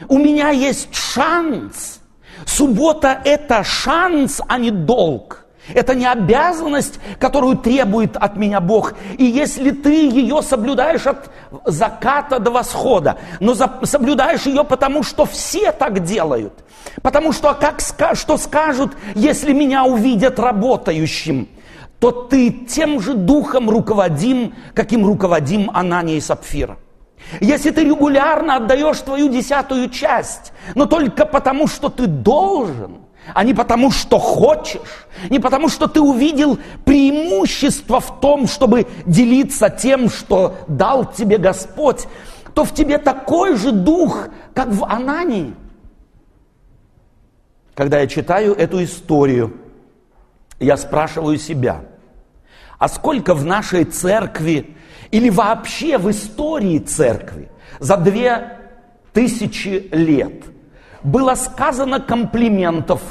У 0.08 0.18
меня 0.18 0.50
есть 0.50 0.94
шанс. 0.94 2.02
Суббота– 2.46 3.22
это 3.26 3.64
шанс, 3.64 4.42
а 4.48 4.58
не 4.58 4.72
долг. 4.72 5.46
Это 5.74 5.96
не 5.96 6.06
обязанность, 6.06 7.00
которую 7.20 7.58
требует 7.58 8.16
от 8.16 8.38
меня 8.38 8.60
Бог. 8.60 8.94
И 9.18 9.26
если 9.26 9.72
ты 9.72 10.10
ее 10.10 10.42
соблюдаешь 10.42 11.06
от 11.06 11.30
заката 11.66 12.40
до 12.40 12.52
восхода, 12.52 13.18
но 13.40 13.54
соблюдаешь 13.56 14.46
ее 14.46 14.64
потому, 14.64 15.04
что 15.04 15.26
все 15.26 15.72
так 15.72 16.04
делают, 16.04 16.54
потому 17.02 17.32
что 17.32 17.54
как, 17.54 17.82
что 18.16 18.38
скажут, 18.38 18.94
если 19.16 19.54
меня 19.54 19.84
увидят 19.84 20.40
работающим– 20.40 21.50
то 22.00 22.12
ты 22.12 22.52
тем 22.52 23.00
же 23.00 23.14
духом 23.14 23.70
руководим, 23.70 24.54
каким 24.74 25.06
руководим 25.06 25.72
Анания 25.74 26.18
и 26.18 26.22
Сапфира. 26.22 26.78
Если 27.42 27.72
ты 27.72 27.84
регулярно 27.84 28.58
отдаешь 28.58 29.00
твою 29.00 29.30
десятую 29.30 29.90
часть, 29.90 30.54
но 30.76 30.86
только 30.86 31.26
потому, 31.26 31.68
что 31.68 31.90
ты 31.90 32.06
должен, 32.06 33.00
а 33.34 33.44
не 33.44 33.54
потому, 33.54 33.92
что 33.92 34.20
хочешь, 34.20 35.08
не 35.30 35.40
потому, 35.40 35.70
что 35.70 35.88
ты 35.88 36.00
увидел 36.02 36.58
преимущество 36.86 38.00
в 38.00 38.20
том, 38.20 38.48
чтобы 38.48 38.88
делиться 39.06 39.70
тем, 39.70 40.10
что 40.10 40.56
дал 40.68 41.12
тебе 41.12 41.38
Господь, 41.38 42.08
то 42.54 42.63
в 42.63 42.74
тебе 42.74 42.98
такой 42.98 43.56
же 43.56 43.72
дух, 43.72 44.30
как 44.54 44.70
в 44.70 44.84
Анании. 44.86 45.54
Когда 47.76 48.00
я 48.00 48.08
читаю 48.08 48.56
эту 48.56 48.84
историю, 48.84 49.56
я 50.60 50.78
спрашиваю 50.78 51.38
себя, 51.38 51.84
а 52.80 52.88
сколько 52.88 53.36
в 53.36 53.46
нашей 53.46 53.84
церкви 53.84 54.76
или 55.12 55.30
вообще 55.30 55.98
в 55.98 56.10
истории 56.10 56.80
церкви 56.80 57.50
за 57.80 57.98
две 57.98 58.58
тысячи 59.13 59.88
лет 59.92 60.44
было 61.08 61.36
сказано 61.36 62.02
комплиментов 62.02 63.02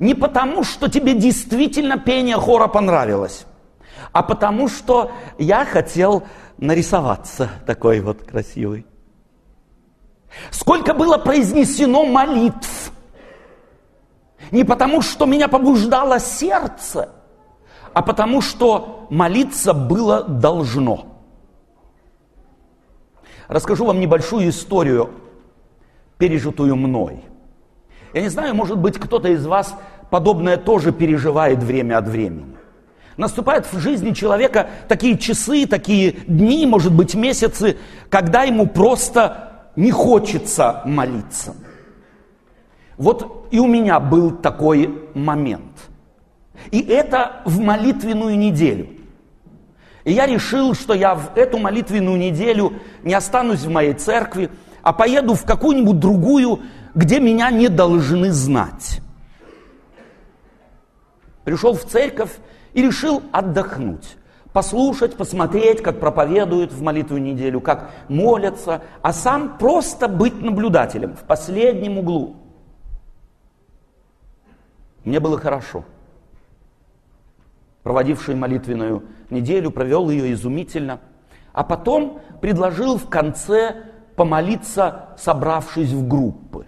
не 0.00 0.14
потому, 0.14 0.64
что 0.64 0.88
тебе 0.88 1.14
действительно 1.14 1.96
пение 1.96 2.36
хора 2.36 2.66
понравилось, 2.66 3.46
а 4.12 4.22
потому, 4.22 4.68
что 4.68 5.12
я 5.38 5.64
хотел 5.64 6.24
нарисоваться 6.58 7.48
такой 7.64 8.00
вот 8.00 8.24
красивый. 8.24 8.84
Сколько 10.50 10.92
было 10.92 11.18
произнесено 11.18 12.04
молитв, 12.04 12.92
не 14.50 14.64
потому, 14.64 15.00
что 15.00 15.24
меня 15.24 15.46
побуждало 15.46 16.18
сердце, 16.18 17.10
а 17.94 18.02
потому 18.02 18.42
что 18.42 19.06
молиться 19.08 19.72
было 19.72 20.24
должно. 20.24 21.06
Расскажу 23.46 23.86
вам 23.86 24.00
небольшую 24.00 24.48
историю, 24.48 25.10
пережитую 26.18 26.74
мной. 26.74 27.24
Я 28.16 28.22
не 28.22 28.30
знаю, 28.30 28.54
может 28.54 28.78
быть, 28.78 28.98
кто-то 28.98 29.28
из 29.28 29.44
вас 29.44 29.74
подобное 30.08 30.56
тоже 30.56 30.90
переживает 30.90 31.62
время 31.62 31.98
от 31.98 32.08
времени. 32.08 32.56
Наступают 33.18 33.70
в 33.70 33.78
жизни 33.78 34.12
человека 34.12 34.70
такие 34.88 35.18
часы, 35.18 35.66
такие 35.66 36.12
дни, 36.26 36.64
может 36.64 36.94
быть, 36.94 37.14
месяцы, 37.14 37.76
когда 38.08 38.44
ему 38.44 38.68
просто 38.68 39.68
не 39.76 39.90
хочется 39.90 40.80
молиться. 40.86 41.54
Вот 42.96 43.48
и 43.50 43.58
у 43.58 43.66
меня 43.66 44.00
был 44.00 44.30
такой 44.30 44.98
момент– 45.12 45.90
и 46.70 46.80
это 46.80 47.42
в 47.44 47.60
молитвенную 47.60 48.36
неделю. 48.38 48.88
И 50.04 50.12
я 50.12 50.26
решил, 50.26 50.74
что 50.74 50.94
я 50.94 51.14
в 51.14 51.36
эту 51.36 51.58
молитвенную 51.58 52.16
неделю 52.16 52.72
не 53.04 53.12
останусь 53.12 53.60
в 53.60 53.70
моей 53.70 53.92
церкви, 53.92 54.50
а 54.82 54.92
поеду 54.92 55.34
в 55.34 55.44
какую-нибудь 55.44 55.98
другую, 55.98 56.60
где 56.96 57.20
меня 57.20 57.52
не 57.52 57.68
должны 57.68 58.32
знать. 58.32 59.00
Пришел 61.44 61.74
в 61.74 61.84
церковь 61.84 62.32
и 62.72 62.82
решил 62.82 63.22
отдохнуть 63.30 64.16
послушать, 64.52 65.18
посмотреть, 65.18 65.82
как 65.82 66.00
проповедуют 66.00 66.72
в 66.72 66.80
молитву 66.80 67.18
неделю, 67.18 67.60
как 67.60 67.90
молятся, 68.08 68.80
а 69.02 69.12
сам 69.12 69.58
просто 69.58 70.08
быть 70.08 70.40
наблюдателем 70.40 71.14
в 71.14 71.24
последнем 71.24 71.98
углу. 71.98 72.36
Мне 75.04 75.20
было 75.20 75.38
хорошо 75.38 75.84
проводивший 77.82 78.34
молитвенную 78.34 79.04
неделю, 79.30 79.70
провел 79.70 80.08
ее 80.08 80.32
изумительно, 80.32 81.00
а 81.52 81.62
потом 81.62 82.20
предложил 82.40 82.98
в 82.98 83.08
конце 83.10 83.76
помолиться, 84.16 85.10
собравшись 85.18 85.92
в 85.92 86.08
группы. 86.08 86.66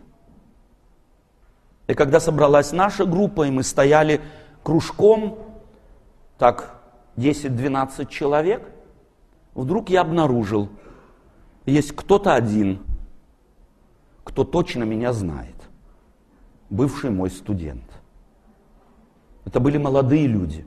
И 1.88 1.94
когда 1.94 2.20
собралась 2.20 2.72
наша 2.72 3.07
группа, 3.07 3.48
и 3.48 3.51
мы 3.51 3.62
стояли 3.62 4.20
кружком, 4.62 5.38
так 6.37 6.81
10-12 7.16 8.09
человек, 8.09 8.62
вдруг 9.55 9.88
я 9.88 10.03
обнаружил, 10.03 10.68
есть 11.64 11.92
кто-то 11.96 12.35
один, 12.35 12.81
кто 14.22 14.44
точно 14.44 14.85
меня 14.85 15.14
знает, 15.14 15.57
бывший 16.68 17.11
мой 17.11 17.31
студент. 17.31 17.85
Это 19.46 19.59
были 19.59 19.79
молодые 19.79 20.27
люди. 20.27 20.66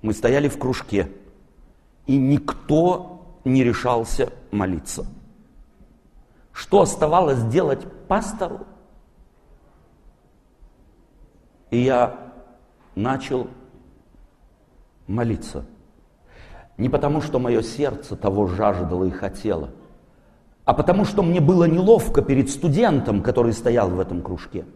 Мы 0.00 0.14
стояли 0.14 0.48
в 0.48 0.58
кружке, 0.58 1.12
и 2.06 2.16
никто 2.16 3.36
не 3.44 3.62
решался 3.62 4.32
молиться. 4.50 5.06
Что 6.52 6.80
оставалось 6.80 7.42
делать 7.44 7.86
пастору? 8.08 8.66
И 11.72 11.78
я 11.78 12.32
начал 12.94 13.48
молиться. 15.06 15.64
Не 16.76 16.90
потому, 16.90 17.22
что 17.22 17.38
мое 17.38 17.62
сердце 17.62 18.14
того 18.14 18.46
жаждало 18.46 19.04
и 19.04 19.10
хотело, 19.10 19.70
а 20.66 20.74
потому, 20.74 21.06
что 21.06 21.22
мне 21.22 21.40
было 21.40 21.64
неловко 21.64 22.20
перед 22.20 22.50
студентом, 22.50 23.22
который 23.22 23.54
стоял 23.54 23.88
в 23.88 23.98
этом 23.98 24.20
кружке. 24.20 24.66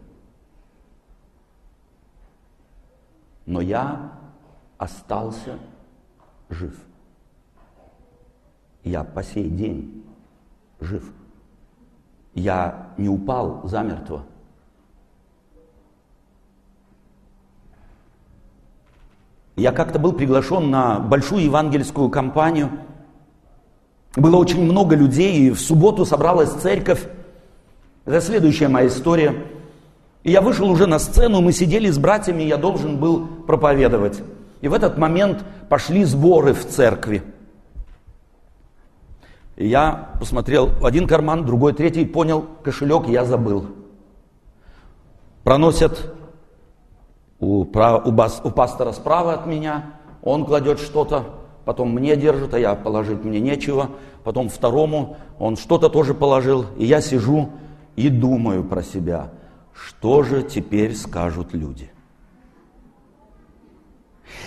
Но 3.45 3.61
я 3.61 4.13
остался 4.79 5.59
жив. 6.49 6.75
Я 8.83 9.03
по 9.03 9.21
сей 9.21 9.49
день 9.51 10.03
жив. 10.79 11.13
Я 12.33 12.89
не 12.97 13.07
упал 13.07 13.61
замертво. 13.67 14.23
Я 19.57 19.71
как-то 19.71 19.97
был 19.97 20.13
приглашен 20.13 20.69
на 20.69 20.99
большую 20.99 21.43
евангельскую 21.43 22.09
кампанию. 22.09 22.69
Было 24.15 24.37
очень 24.37 24.63
много 24.63 24.95
людей, 24.95 25.47
и 25.47 25.49
в 25.49 25.59
субботу 25.59 26.05
собралась 26.05 26.51
церковь. 26.51 27.03
Это 28.05 28.21
следующая 28.21 28.67
моя 28.67 28.87
история. 28.87 29.33
И 30.23 30.31
я 30.31 30.41
вышел 30.41 30.69
уже 30.69 30.85
на 30.85 30.99
сцену, 30.99 31.41
мы 31.41 31.53
сидели 31.53 31.89
с 31.89 31.97
братьями, 31.97 32.43
я 32.43 32.57
должен 32.57 32.97
был 32.97 33.25
проповедовать. 33.47 34.21
И 34.61 34.67
в 34.67 34.73
этот 34.73 34.99
момент 34.99 35.43
пошли 35.69 36.03
сборы 36.03 36.53
в 36.53 36.63
церкви. 36.63 37.23
И 39.55 39.67
я 39.67 40.11
посмотрел 40.19 40.67
в 40.67 40.85
один 40.85 41.07
карман, 41.07 41.45
другой, 41.47 41.73
третий, 41.73 42.05
понял, 42.05 42.45
кошелек 42.63 43.07
я 43.07 43.25
забыл. 43.25 43.65
Проносят 45.43 46.13
у, 47.39 47.61
у, 47.61 48.11
бас, 48.11 48.41
у 48.43 48.49
пастора 48.49 48.91
справа 48.91 49.33
от 49.33 49.45
меня, 49.45 49.93
он 50.23 50.45
кладет 50.45 50.79
что-то, 50.79 51.23
потом 51.65 51.91
мне 51.91 52.15
держит, 52.15 52.53
а 52.53 52.59
я 52.59 52.75
положить 52.75 53.23
мне 53.23 53.39
нечего, 53.39 53.91
потом 54.23 54.49
второму 54.49 55.17
он 55.39 55.57
что-то 55.57 55.89
тоже 55.89 56.13
положил, 56.13 56.65
и 56.77 56.85
я 56.85 57.01
сижу 57.01 57.49
и 57.95 58.09
думаю 58.09 58.63
про 58.63 58.81
себя, 58.83 59.31
что 59.73 60.23
же 60.23 60.41
теперь 60.43 60.95
скажут 60.95 61.53
люди. 61.53 61.91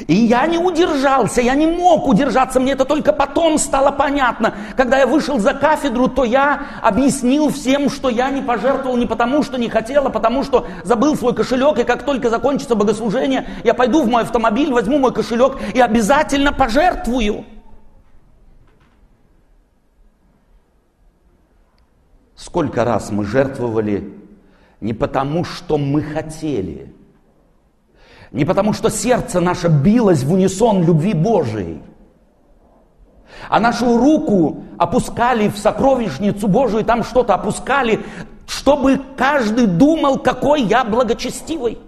И 0.07 0.15
я 0.15 0.47
не 0.47 0.59
удержался, 0.59 1.41
я 1.41 1.55
не 1.55 1.67
мог 1.67 2.07
удержаться, 2.07 2.59
мне 2.61 2.73
это 2.73 2.85
только 2.85 3.13
потом 3.13 3.59
стало 3.59 3.91
понятно. 3.91 4.55
Когда 4.77 4.99
я 4.99 5.07
вышел 5.07 5.39
за 5.39 5.53
кафедру, 5.53 6.09
то 6.09 6.25
я 6.25 6.67
объяснил 6.83 7.51
всем, 7.51 7.91
что 7.91 8.09
я 8.09 8.31
не 8.31 8.41
пожертвовал 8.41 8.97
не 8.97 9.07
потому, 9.07 9.43
что 9.43 9.59
не 9.59 9.69
хотел, 9.69 10.07
а 10.07 10.11
потому, 10.11 10.43
что 10.43 10.67
забыл 10.85 11.17
свой 11.17 11.35
кошелек, 11.35 11.79
и 11.79 11.85
как 11.85 12.05
только 12.05 12.31
закончится 12.31 12.75
богослужение, 12.75 13.49
я 13.65 13.75
пойду 13.75 14.03
в 14.03 14.09
мой 14.09 14.23
автомобиль, 14.23 14.73
возьму 14.73 14.99
мой 14.99 15.13
кошелек 15.13 15.59
и 15.75 15.81
обязательно 15.81 16.53
пожертвую. 16.53 17.45
Сколько 22.35 22.85
раз 22.85 23.11
мы 23.11 23.27
жертвовали 23.27 24.15
не 24.81 24.95
потому, 24.95 25.45
что 25.45 25.77
мы 25.77 26.03
хотели– 26.03 26.95
не 28.33 28.45
потому, 28.45 28.73
что 28.73 28.91
сердце 28.91 29.41
наше 29.41 29.69
билось 29.69 30.23
в 30.23 30.33
унисон 30.33 30.85
любви 30.85 31.15
Божией, 31.15 31.83
а 33.49 33.59
нашу 33.59 33.99
руку 33.99 34.65
опускали 34.79 35.49
в 35.49 35.59
сокровищницу 35.59 36.47
Божию, 36.47 36.85
там 36.85 37.03
что-то 37.03 37.35
опускали, 37.35 38.01
чтобы 38.47 39.01
каждый 39.17 39.67
думал, 39.67 40.19
какой 40.19 40.63
я 40.63 40.85
благочестивый. 40.85 41.79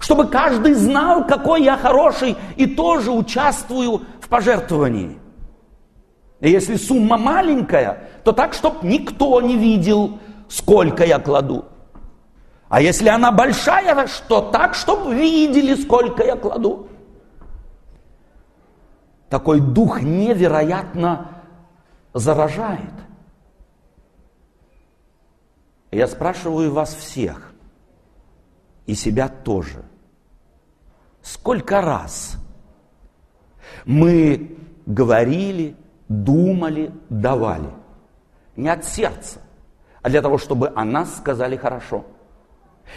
Чтобы 0.00 0.28
каждый 0.28 0.74
знал, 0.74 1.26
какой 1.26 1.64
я 1.64 1.76
хороший, 1.76 2.36
и 2.56 2.66
тоже 2.66 3.10
участвую 3.10 4.02
в 4.20 4.28
пожертвовании. 4.28 5.18
И 6.40 6.50
если 6.50 6.76
сумма 6.76 7.18
маленькая, 7.18 8.08
то 8.24 8.32
так, 8.32 8.52
чтобы 8.54 8.86
никто 8.86 9.40
не 9.40 9.56
видел, 9.56 10.18
сколько 10.48 11.04
я 11.04 11.18
кладу. 11.18 11.64
А 12.72 12.80
если 12.80 13.10
она 13.10 13.30
большая, 13.30 14.06
что 14.06 14.50
так, 14.50 14.72
чтобы 14.74 15.14
видели, 15.14 15.74
сколько 15.74 16.24
я 16.24 16.36
кладу. 16.36 16.88
Такой 19.28 19.60
дух 19.60 20.00
невероятно 20.00 21.42
заражает. 22.14 22.94
Я 25.90 26.08
спрашиваю 26.08 26.72
вас 26.72 26.94
всех, 26.94 27.52
и 28.86 28.94
себя 28.94 29.28
тоже. 29.28 29.84
Сколько 31.20 31.82
раз 31.82 32.36
мы 33.84 34.56
говорили, 34.86 35.76
думали, 36.08 36.90
давали. 37.10 37.68
Не 38.56 38.70
от 38.70 38.86
сердца, 38.86 39.40
а 40.00 40.08
для 40.08 40.22
того, 40.22 40.38
чтобы 40.38 40.72
о 40.74 40.86
нас 40.86 41.18
сказали 41.18 41.58
хорошо– 41.58 42.06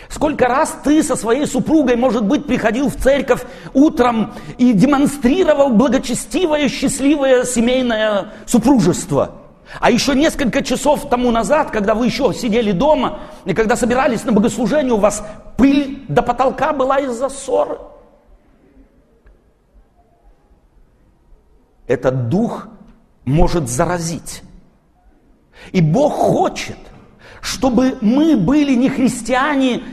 Сколько 0.09 0.47
раз 0.47 0.77
ты 0.83 1.01
со 1.03 1.15
своей 1.15 1.47
супругой, 1.47 1.95
может 1.95 2.25
быть, 2.25 2.45
приходил 2.45 2.89
в 2.89 2.95
церковь 2.95 3.43
утром 3.73 4.33
и 4.57 4.73
демонстрировал 4.73 5.69
благочестивое, 5.69 6.69
счастливое 6.69 7.43
семейное 7.43 8.33
супружество. 8.45 9.41
А 9.79 9.89
еще 9.89 10.13
несколько 10.13 10.63
часов 10.63 11.09
тому 11.09 11.31
назад, 11.31 11.71
когда 11.71 11.95
вы 11.95 12.05
еще 12.05 12.33
сидели 12.33 12.71
дома, 12.71 13.19
и 13.45 13.53
когда 13.53 13.75
собирались 13.75 14.23
на 14.23 14.31
богослужение, 14.31 14.93
у 14.93 14.97
вас 14.97 15.25
пыль 15.57 16.05
до 16.07 16.21
потолка 16.21 16.71
была 16.71 16.99
из-за 16.99 17.29
ссоры. 17.29 17.79
Этот 21.87 22.29
дух 22.29 22.67
может 23.25 23.69
заразить. 23.69 24.43
И 25.71 25.81
Бог 25.81 26.13
хочет– 26.13 26.77
чтобы 27.45 27.97
мы 28.01 28.35
были 28.35 28.73
не 28.73 28.89
христиане 28.89 29.83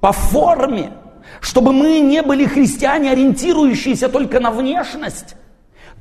по 0.00 0.12
форме, 0.12 0.92
чтобы 1.40 1.72
мы 1.72 2.00
не 2.00 2.22
были 2.22 2.44
христиане, 2.44 3.12
ориентирующиеся 3.12 4.10
только 4.10 4.40
на 4.40 4.50
внешность. 4.50 5.34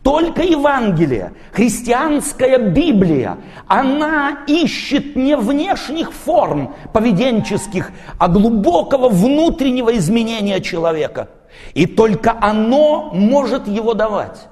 Только 0.03 0.43
Евангелие, 0.43 1.33
христианская 1.53 2.57
Библия, 2.57 3.37
она 3.67 4.39
ищет 4.47 5.15
не 5.15 5.37
внешних 5.37 6.11
форм 6.11 6.75
поведенческих, 6.93 7.91
а 8.17 8.27
глубокого 8.27 9.07
внутреннего 9.07 9.95
изменения 9.97 10.59
человека. 10.59 11.29
И 11.73 11.85
только 11.85 12.37
оно 12.39 13.11
может 13.13 13.67
его 13.67 13.93
давать. 13.93 14.47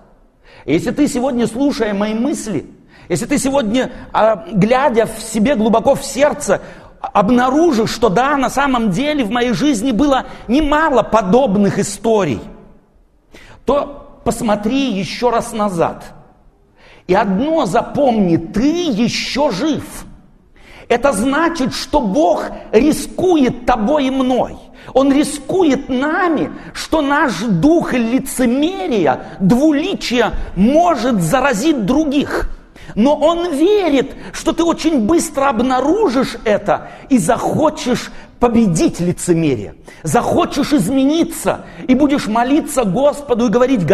Если 0.65 0.91
ты 0.91 1.08
сегодня, 1.08 1.48
слушая 1.48 1.94
мои 1.94 2.13
мысли, 2.13 2.65
если 3.10 3.26
ты 3.26 3.38
сегодня, 3.38 3.91
а, 4.12 4.46
глядя 4.52 5.06
в 5.06 5.22
себе 5.22 5.56
глубоко 5.56 5.96
в 5.96 6.04
сердце, 6.04 6.62
обнаружишь, 7.00 7.91
что 7.91 8.10
да, 8.10 8.36
на 8.36 8.50
самом 8.50 8.89
деле 8.89 9.24
в 9.24 9.30
моей 9.30 9.54
жизни 9.54 9.91
было 9.91 10.26
немало 10.48 11.04
подобных 11.04 11.78
историй, 11.78 12.41
то 13.65 14.20
посмотри 14.24 14.91
еще 14.91 15.30
раз 15.30 15.54
назад. 15.54 16.04
И 17.08 17.13
одно 17.13 17.68
запомни, 17.68 18.38
ты 18.38 18.88
еще 18.89 19.52
жив. 19.52 20.06
Это 20.88 21.13
значит, 21.13 21.74
что 21.74 22.02
Бог 22.02 22.46
рискует 22.72 23.65
тобой 23.65 24.08
и 24.08 24.12
мной. 24.12 24.56
Он 24.94 25.12
рискует 25.12 25.89
нами, 25.89 26.52
что 26.74 27.02
наш 27.02 27.39
дух 27.41 27.94
лицемерия, 27.94 29.26
двуличия 29.39 30.32
может 30.56 31.22
заразить 31.22 31.86
других– 31.86 32.50
но 32.93 33.15
он 33.15 33.54
верит, 33.54 34.13
что 34.34 34.54
ты 34.54 34.63
очень 34.63 35.06
быстро 35.06 35.50
обнаружишь 35.50 36.38
это 36.43 36.91
и 37.10 37.17
захочешь 37.17 38.12
победить 38.39 39.00
лицемерие, 39.00 39.76
захочешь 40.04 40.74
измениться 40.74 41.65
и 41.88 41.95
будешь 41.95 42.28
молиться 42.28 42.84
Господу 42.84 43.48
и 43.48 43.50
говорить, 43.50 43.86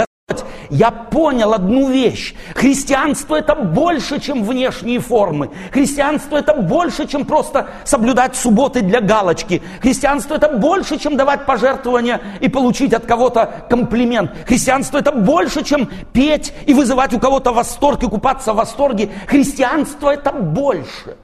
я 0.70 0.92
понял 0.92 1.54
одну 1.54 1.90
вещь. 1.90 2.34
Христианство 2.56 3.36
это 3.36 3.56
больше, 3.56 4.20
чем 4.20 4.44
внешние 4.44 5.00
формы. 5.00 5.50
Христианство 5.72 6.38
это 6.38 6.54
больше, 6.54 7.08
чем 7.08 7.26
просто 7.26 7.70
соблюдать 7.84 8.36
субботы 8.36 8.82
для 8.82 9.02
галочки. 9.02 9.62
Христианство 9.82 10.36
это 10.36 10.50
больше, 10.50 10.98
чем 10.98 11.18
давать 11.18 11.46
пожертвования 11.46 12.22
и 12.40 12.50
получить 12.50 12.94
от 12.94 13.06
кого-то 13.06 13.66
комплимент. 13.70 14.32
Христианство 14.48 14.98
это 14.98 15.12
больше, 15.12 15.64
чем 15.64 15.90
петь 16.14 16.54
и 16.66 16.74
вызывать 16.74 17.14
у 17.14 17.20
кого-то 17.20 17.52
восторг 17.52 18.04
и 18.04 18.08
купаться 18.08 18.54
в 18.54 18.58
восторге. 18.58 19.10
Христианство 19.28 20.10
это 20.10 20.32
больше. 20.32 21.18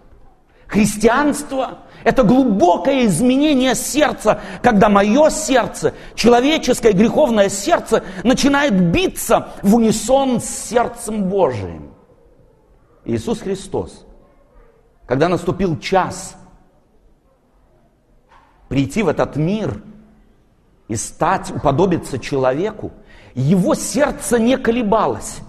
Христианство– 0.67 1.79
это 2.03 2.23
глубокое 2.23 3.05
изменение 3.05 3.75
сердца, 3.75 4.41
когда 4.61 4.89
мое 4.89 5.29
сердце, 5.29 5.93
человеческое 6.15 6.93
греховное 6.93 7.49
сердце, 7.49 8.03
начинает 8.23 8.91
биться 8.91 9.49
в 9.61 9.75
унисон 9.75 10.39
с 10.39 10.45
сердцем 10.45 11.23
Божиим. 11.23 11.91
Иисус 13.05 13.39
Христос, 13.39 14.05
когда 15.05 15.29
наступил 15.29 15.79
час 15.79 16.35
прийти 18.67 19.03
в 19.03 19.07
этот 19.07 19.35
мир 19.35 19.81
и 20.87 20.95
стать, 20.95 21.51
уподобиться 21.51 22.19
человеку, 22.19 22.91
его 23.33 23.75
сердце 23.75 24.39
не 24.39 24.57
колебалось. 24.57 25.39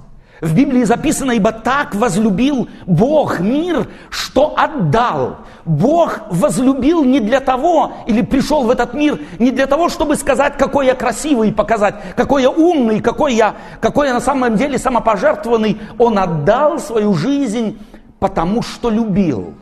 В 0.41 0.55
Библии 0.55 0.85
записано, 0.85 1.33
ибо 1.33 1.51
так 1.51 1.97
возлюбил 1.97 2.69
Бог 2.87 3.41
мир, 3.41 3.89
что 4.09 4.55
отдал. 4.57 5.39
Бог 5.65 6.21
возлюбил 6.31 7.03
не 7.03 7.19
для 7.19 7.41
того, 7.41 7.93
или 8.07 8.23
пришел 8.23 8.63
в 8.63 8.71
этот 8.71 8.95
мир 8.95 9.19
не 9.41 9.51
для 9.51 9.67
того, 9.67 9.89
чтобы 9.89 10.15
сказать, 10.15 10.57
какой 10.57 10.87
я 10.87 10.95
красивый, 10.95 11.53
показать, 11.53 11.97
какой 12.15 12.43
я 12.43 12.51
умный, 12.51 13.01
какой 13.01 13.35
я, 13.35 13.57
какой 13.81 14.07
я 14.09 14.15
на 14.15 14.21
самом 14.21 14.55
деле 14.55 14.79
самопожертвованный. 14.79 15.81
Он 15.99 16.17
отдал 16.19 16.79
свою 16.79 17.15
жизнь, 17.15 17.79
потому 18.21 18.63
что 18.63 18.91
любил. 18.91 19.55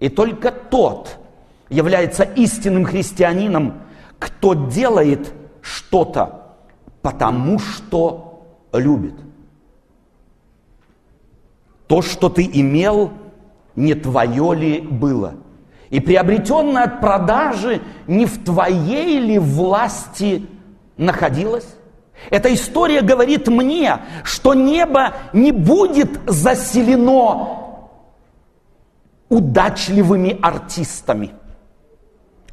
И 0.00 0.08
только 0.08 0.52
тот 0.52 1.18
является 1.68 2.22
истинным 2.22 2.86
христианином, 2.86 3.74
кто 4.18 4.54
делает 4.54 5.34
что-то, 5.60 6.54
потому 7.02 7.58
что 7.58 8.42
любит. 8.72 9.25
То, 11.86 12.02
что 12.02 12.28
ты 12.28 12.48
имел, 12.52 13.12
не 13.76 13.94
твое 13.94 14.54
ли 14.54 14.80
было? 14.80 15.34
И 15.90 16.00
приобретенное 16.00 16.84
от 16.84 17.00
продажи 17.00 17.80
не 18.06 18.26
в 18.26 18.44
твоей 18.44 19.20
ли 19.20 19.38
власти 19.38 20.46
находилось? 20.96 21.76
Эта 22.30 22.52
история 22.52 23.02
говорит 23.02 23.46
мне, 23.46 24.00
что 24.24 24.54
небо 24.54 25.12
не 25.32 25.52
будет 25.52 26.18
заселено 26.26 27.84
удачливыми 29.28 30.38
артистами. 30.42 31.32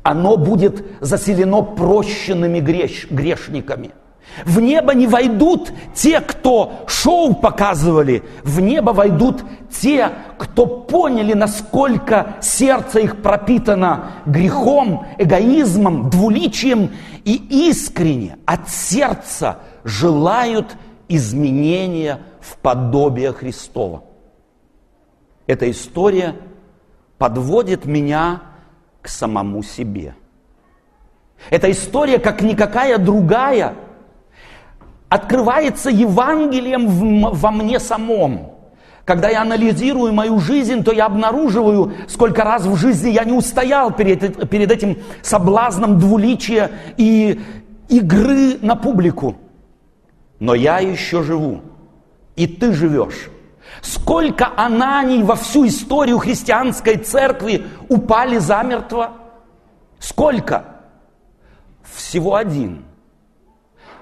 Оно 0.03 0.37
будет 0.37 0.85
заселено 0.99 1.61
прощенными 1.61 2.59
греш, 2.59 3.07
грешниками– 3.09 3.91
в 4.45 4.59
небо 4.59 4.93
не 4.93 5.07
войдут 5.07 5.71
те, 5.93 6.19
кто 6.19 6.83
шоу 6.87 7.35
показывали. 7.35 8.23
В 8.43 8.59
небо 8.59 8.91
войдут 8.91 9.43
те, 9.69 10.09
кто 10.37 10.65
поняли, 10.65 11.33
насколько 11.33 12.35
сердце 12.41 12.99
их 12.99 13.21
пропитано 13.21 14.11
грехом, 14.25 15.05
эгоизмом, 15.17 16.09
двуличием 16.09 16.91
и 17.25 17.69
искренне 17.69 18.37
от 18.45 18.69
сердца 18.69 19.59
желают 19.83 20.75
изменения 21.07 22.19
в 22.41 22.57
подобие 22.57 23.33
Христова. 23.33 24.03
Эта 25.45 25.69
история 25.69 26.35
подводит 27.17 27.85
меня 27.85 28.41
к 29.01 29.09
самому 29.09 29.61
себе. 29.61 30.15
Эта 31.49 31.69
история, 31.69 32.17
как 32.19 32.41
никакая 32.41 32.97
другая– 32.97 33.75
открывается 35.13 35.91
Евангелием 35.91 37.29
во 37.31 37.51
мне 37.51 37.79
самом. 37.79 38.53
Когда 39.05 39.29
я 39.29 39.43
анализирую 39.43 40.11
мою 40.11 40.39
жизнь, 40.39 40.83
то 40.83 40.91
я 40.91 41.05
обнаруживаю, 41.05 41.93
сколько 42.07 42.43
раз 42.43 42.65
в 42.65 42.75
жизни 42.77 43.11
я 43.11 43.23
не 43.23 43.33
устоял 43.33 43.91
перед, 43.91 44.49
перед 44.49 44.71
этим 44.71 44.97
соблазном 45.21 45.99
двуличия 45.99 46.71
и 46.97 47.39
игры 47.89 48.57
на 48.61 48.75
публику. 48.75 49.35
Но 50.39 50.55
я 50.55 50.79
еще 50.79 51.21
живу, 51.21 51.61
и 52.35 52.47
ты 52.47 52.73
живешь. 52.73 53.29
Сколько 53.81 54.49
ананий 54.55 55.21
во 55.21 55.35
всю 55.35 55.67
историю 55.67 56.17
христианской 56.17 56.97
церкви 56.97 57.67
упали 57.87 58.39
замертво? 58.39 59.11
Сколько? 59.99 60.65
Всего 61.83 62.33
один– 62.33 62.85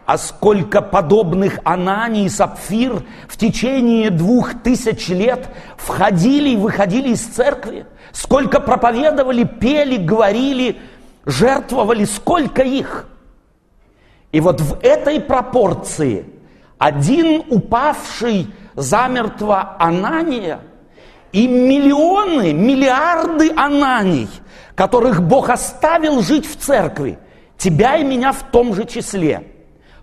а 0.05 0.17
сколько 0.17 0.81
подобных 0.81 1.59
Ананий 1.63 2.25
и 2.25 2.29
Сапфир 2.29 3.03
в 3.27 3.37
течение 3.37 4.09
двух 4.09 4.61
тысяч 4.61 5.07
лет 5.09 5.47
входили 5.77 6.49
и 6.49 6.57
выходили 6.57 7.09
из 7.09 7.21
церкви, 7.21 7.85
сколько 8.11 8.59
проповедовали, 8.59 9.43
пели, 9.43 9.97
говорили, 9.97 10.77
жертвовали, 11.25 12.05
сколько 12.05 12.63
их. 12.63 13.07
И 14.31 14.39
вот 14.39 14.59
в 14.59 14.79
этой 14.81 15.19
пропорции 15.19 16.25
один 16.77 17.43
упавший 17.49 18.47
замертво 18.75 19.75
Анания 19.77 20.61
и 21.31 21.47
миллионы, 21.47 22.53
миллиарды 22.53 23.51
Ананий, 23.55 24.29
которых 24.73 25.21
Бог 25.21 25.49
оставил 25.49 26.21
жить 26.21 26.49
в 26.49 26.57
церкви, 26.57 27.19
тебя 27.57 27.97
и 27.97 28.03
меня 28.03 28.31
в 28.31 28.43
том 28.51 28.73
же 28.73 28.85
числе– 28.85 29.47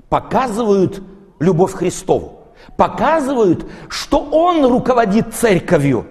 показывают 0.08 1.02
любовь 1.40 1.74
Христову, 1.74 2.40
показывают, 2.76 3.66
что 3.88 4.20
Он 4.20 4.64
руководит 4.64 5.34
церковью, 5.34 6.06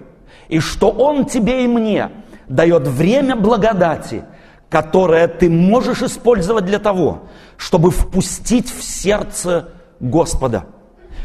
и 0.48 0.60
что 0.60 0.90
Он 0.90 1.24
тебе 1.26 1.64
и 1.64 1.68
мне 1.68 2.10
дает 2.48 2.86
время 2.86 3.36
благодати, 3.36 4.24
которое 4.68 5.28
ты 5.28 5.50
можешь 5.50 6.02
использовать 6.02 6.64
для 6.64 6.78
того, 6.78 7.24
чтобы 7.56 7.90
впустить 7.90 8.70
в 8.70 8.82
сердце 8.82 9.70
Господа, 10.00 10.66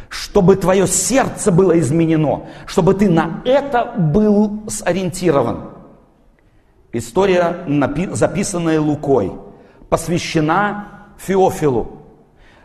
чтобы 0.10 0.56
твое 0.56 0.88
сердце 0.88 1.52
было 1.52 1.80
изменено, 1.80 2.44
чтобы 2.66 2.94
ты 2.94 3.10
на 3.10 3.42
это 3.46 3.94
был 3.98 4.64
сориентирован. 4.68 5.70
История, 6.92 7.66
записанная 8.12 8.80
Лукой, 8.80 9.34
посвящена 9.90 10.88
Феофилу, 11.18 12.03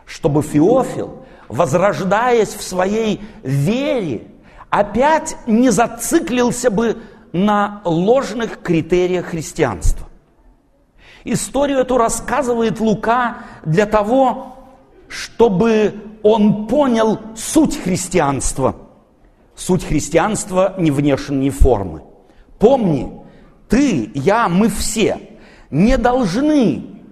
чтобы 0.09 0.41
Феофил, 0.41 1.23
возрождаясь 1.47 2.49
в 2.49 2.63
своей 2.63 3.21
вере, 3.43 4.23
опять 4.71 5.37
не 5.45 5.69
зациклился 5.69 6.71
бы 6.71 6.97
на 7.31 7.81
ложных 7.85 8.61
критериях 8.61 9.27
христианства. 9.27 10.07
Историю 11.25 11.79
эту 11.79 11.97
рассказывает 11.97 12.79
Лука 12.79 13.37
для 13.63 13.85
того, 13.85 14.55
чтобы 15.07 15.93
он 16.23 16.65
понял 16.65 17.19
суть 17.35 17.79
христианства. 17.79 18.75
Суть 19.55 19.85
христианства 19.85 20.73
не 20.79 20.89
внешние 20.89 21.51
формы. 21.51 22.01
Помни, 22.57 23.21
ты, 23.67 24.09
я, 24.15 24.49
мы 24.49 24.69
все 24.69 25.19
не 25.69 25.97
должны 25.97 27.03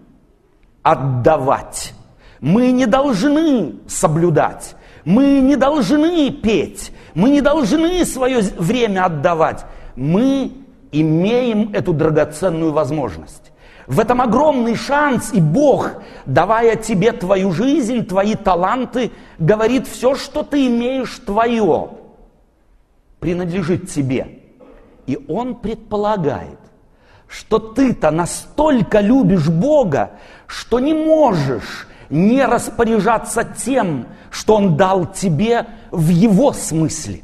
отдавать 0.81 1.93
мы 2.41 2.71
не 2.71 2.85
должны 2.85 3.75
соблюдать, 3.87 4.75
мы 5.05 5.39
не 5.39 5.55
должны 5.55 6.31
петь, 6.31 6.91
мы 7.13 7.29
не 7.29 7.41
должны 7.41 8.05
свое 8.05 8.41
время 8.41 9.05
отдавать. 9.05 9.65
Мы 9.95 10.51
имеем 10.91 11.73
эту 11.73 11.93
драгоценную 11.93 12.71
возможность. 12.71 13.51
В 13.87 14.01
этом 14.01 14.21
огромный 14.21 14.75
шанс, 14.75 15.33
и 15.33 15.39
Бог, 15.39 15.91
давая 16.25 16.75
тебе 16.75 17.13
твою 17.13 17.51
жизнь, 17.51 18.05
твои 18.05 18.35
таланты, 18.35 19.11
говорит, 19.39 19.87
все, 19.87 20.15
что 20.15 20.43
ты 20.43 20.67
имеешь, 20.67 21.17
твое, 21.25 21.91
принадлежит 23.19 23.89
тебе. 23.89 24.39
И 25.05 25.17
Он 25.29 25.55
предполагает, 25.55 26.59
что 27.29 27.59
ты-то 27.59 28.11
настолько 28.11 28.99
любишь 28.99 29.47
Бога, 29.47 30.11
что 30.47 30.79
не 30.79 30.93
можешь 30.93 31.87
не 32.09 32.45
распоряжаться 32.45 33.43
тем, 33.43 34.07
что 34.29 34.55
Он 34.55 34.77
дал 34.77 35.05
тебе 35.05 35.65
в 35.91 36.09
Его 36.09 36.53
смысле. 36.53 37.21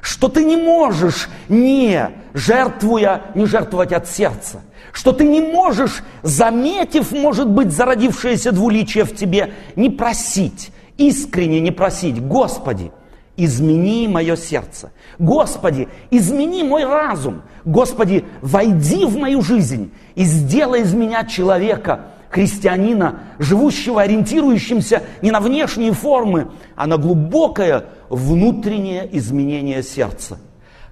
Что 0.00 0.28
ты 0.28 0.44
не 0.44 0.56
можешь, 0.56 1.28
не 1.48 2.10
жертвуя, 2.32 3.22
не 3.34 3.46
жертвовать 3.46 3.92
от 3.92 4.08
сердца. 4.08 4.62
Что 4.92 5.12
ты 5.12 5.24
не 5.24 5.40
можешь, 5.40 6.02
заметив, 6.22 7.12
может 7.12 7.48
быть, 7.48 7.72
зародившееся 7.72 8.52
двуличие 8.52 9.04
в 9.04 9.14
тебе, 9.14 9.52
не 9.76 9.90
просить 9.90 10.72
искренне 10.96 11.60
не 11.60 11.70
просить, 11.70 12.20
Господи, 12.22 12.92
измени 13.36 14.08
мое 14.08 14.36
сердце. 14.36 14.92
Господи, 15.18 15.88
измени 16.10 16.62
мой 16.62 16.84
разум. 16.84 17.42
Господи, 17.64 18.24
войди 18.40 19.04
в 19.04 19.16
мою 19.16 19.42
жизнь 19.42 19.92
и 20.14 20.24
сделай 20.24 20.82
из 20.82 20.92
меня 20.94 21.24
человека, 21.24 22.06
христианина, 22.32 23.20
живущего, 23.38 24.00
ориентирующимся 24.00 25.02
не 25.20 25.30
на 25.30 25.40
внешние 25.40 25.92
формы, 25.92 26.50
а 26.74 26.86
на 26.86 26.96
глубокое 26.96 27.84
внутреннее 28.08 29.06
изменение 29.18 29.82
сердца. 29.82 30.38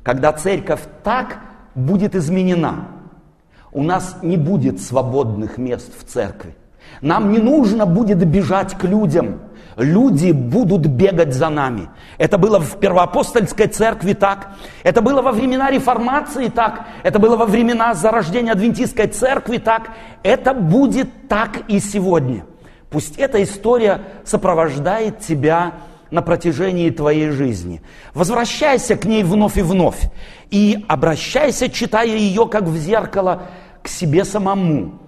Когда 0.03 0.33
церковь 0.33 0.83
так 1.03 1.41
будет 1.75 2.15
изменена, 2.15 2.89
у 3.73 3.83
нас 3.83 4.19
не 4.23 4.37
будет 4.37 4.83
свободных 4.83 5.57
мест 5.57 5.91
в 5.99 6.05
церкви. 6.05 6.55
Нам 7.01 7.33
не 7.33 7.39
нужно 7.39 7.87
будет 7.87 8.19
бежать 8.19 8.77
к 8.77 8.85
людям. 8.85 9.41
Люди 9.77 10.33
будут 10.33 10.87
бегать 10.87 11.33
за 11.33 11.49
нами. 11.49 11.89
Это 12.19 12.37
было 12.37 12.59
в 12.59 12.79
первоапостольской 12.79 13.69
церкви 13.69 14.13
так. 14.13 14.51
Это 14.83 15.01
было 15.01 15.23
во 15.23 15.33
времена 15.33 15.71
реформации 15.71 16.49
так. 16.49 16.87
Это 17.03 17.19
было 17.19 17.37
во 17.37 17.47
времена 17.47 17.95
зарождения 17.95 18.53
адвентистской 18.53 19.07
церкви 19.07 19.59
так. 19.59 19.91
Это 20.23 20.53
будет 20.53 21.29
так 21.29 21.63
и 21.69 21.81
сегодня. 21.81 22.45
Пусть 22.91 23.17
эта 23.19 23.43
история 23.43 24.03
сопровождает 24.25 25.21
тебя 25.21 25.75
на 26.11 26.23
протяжении 26.23 26.91
твоей 26.91 27.31
жизни. 27.31 27.83
Возвращайся 28.13 28.97
к 28.97 29.05
ней 29.05 29.23
вновь 29.23 29.57
и 29.57 29.63
вновь. 29.63 30.11
И 30.51 30.85
обращайся, 30.89 31.71
читая 31.71 32.09
ее 32.09 32.47
как 32.49 32.65
в 32.65 32.77
зеркало, 32.77 33.45
к 33.83 33.89
себе 33.89 34.25
самому. 34.25 34.99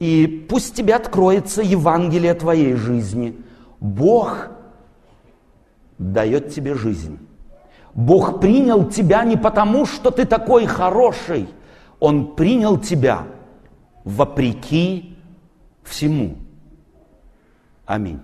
И 0.00 0.46
пусть 0.48 0.74
тебе 0.74 0.96
откроется 0.96 1.62
Евангелие 1.62 2.34
твоей 2.34 2.74
жизни. 2.74 3.38
Бог 3.80 4.48
дает 5.98 6.48
тебе 6.54 6.74
жизнь. 6.74 7.18
Бог 7.94 8.40
принял 8.40 8.88
тебя 8.88 9.24
не 9.24 9.36
потому, 9.36 9.84
что 9.84 10.10
ты 10.10 10.24
такой 10.24 10.64
хороший. 10.64 11.48
Он 11.98 12.34
принял 12.34 12.78
тебя 12.78 13.26
вопреки 14.04 15.18
всему. 15.82 16.36
Аминь. 17.84 18.20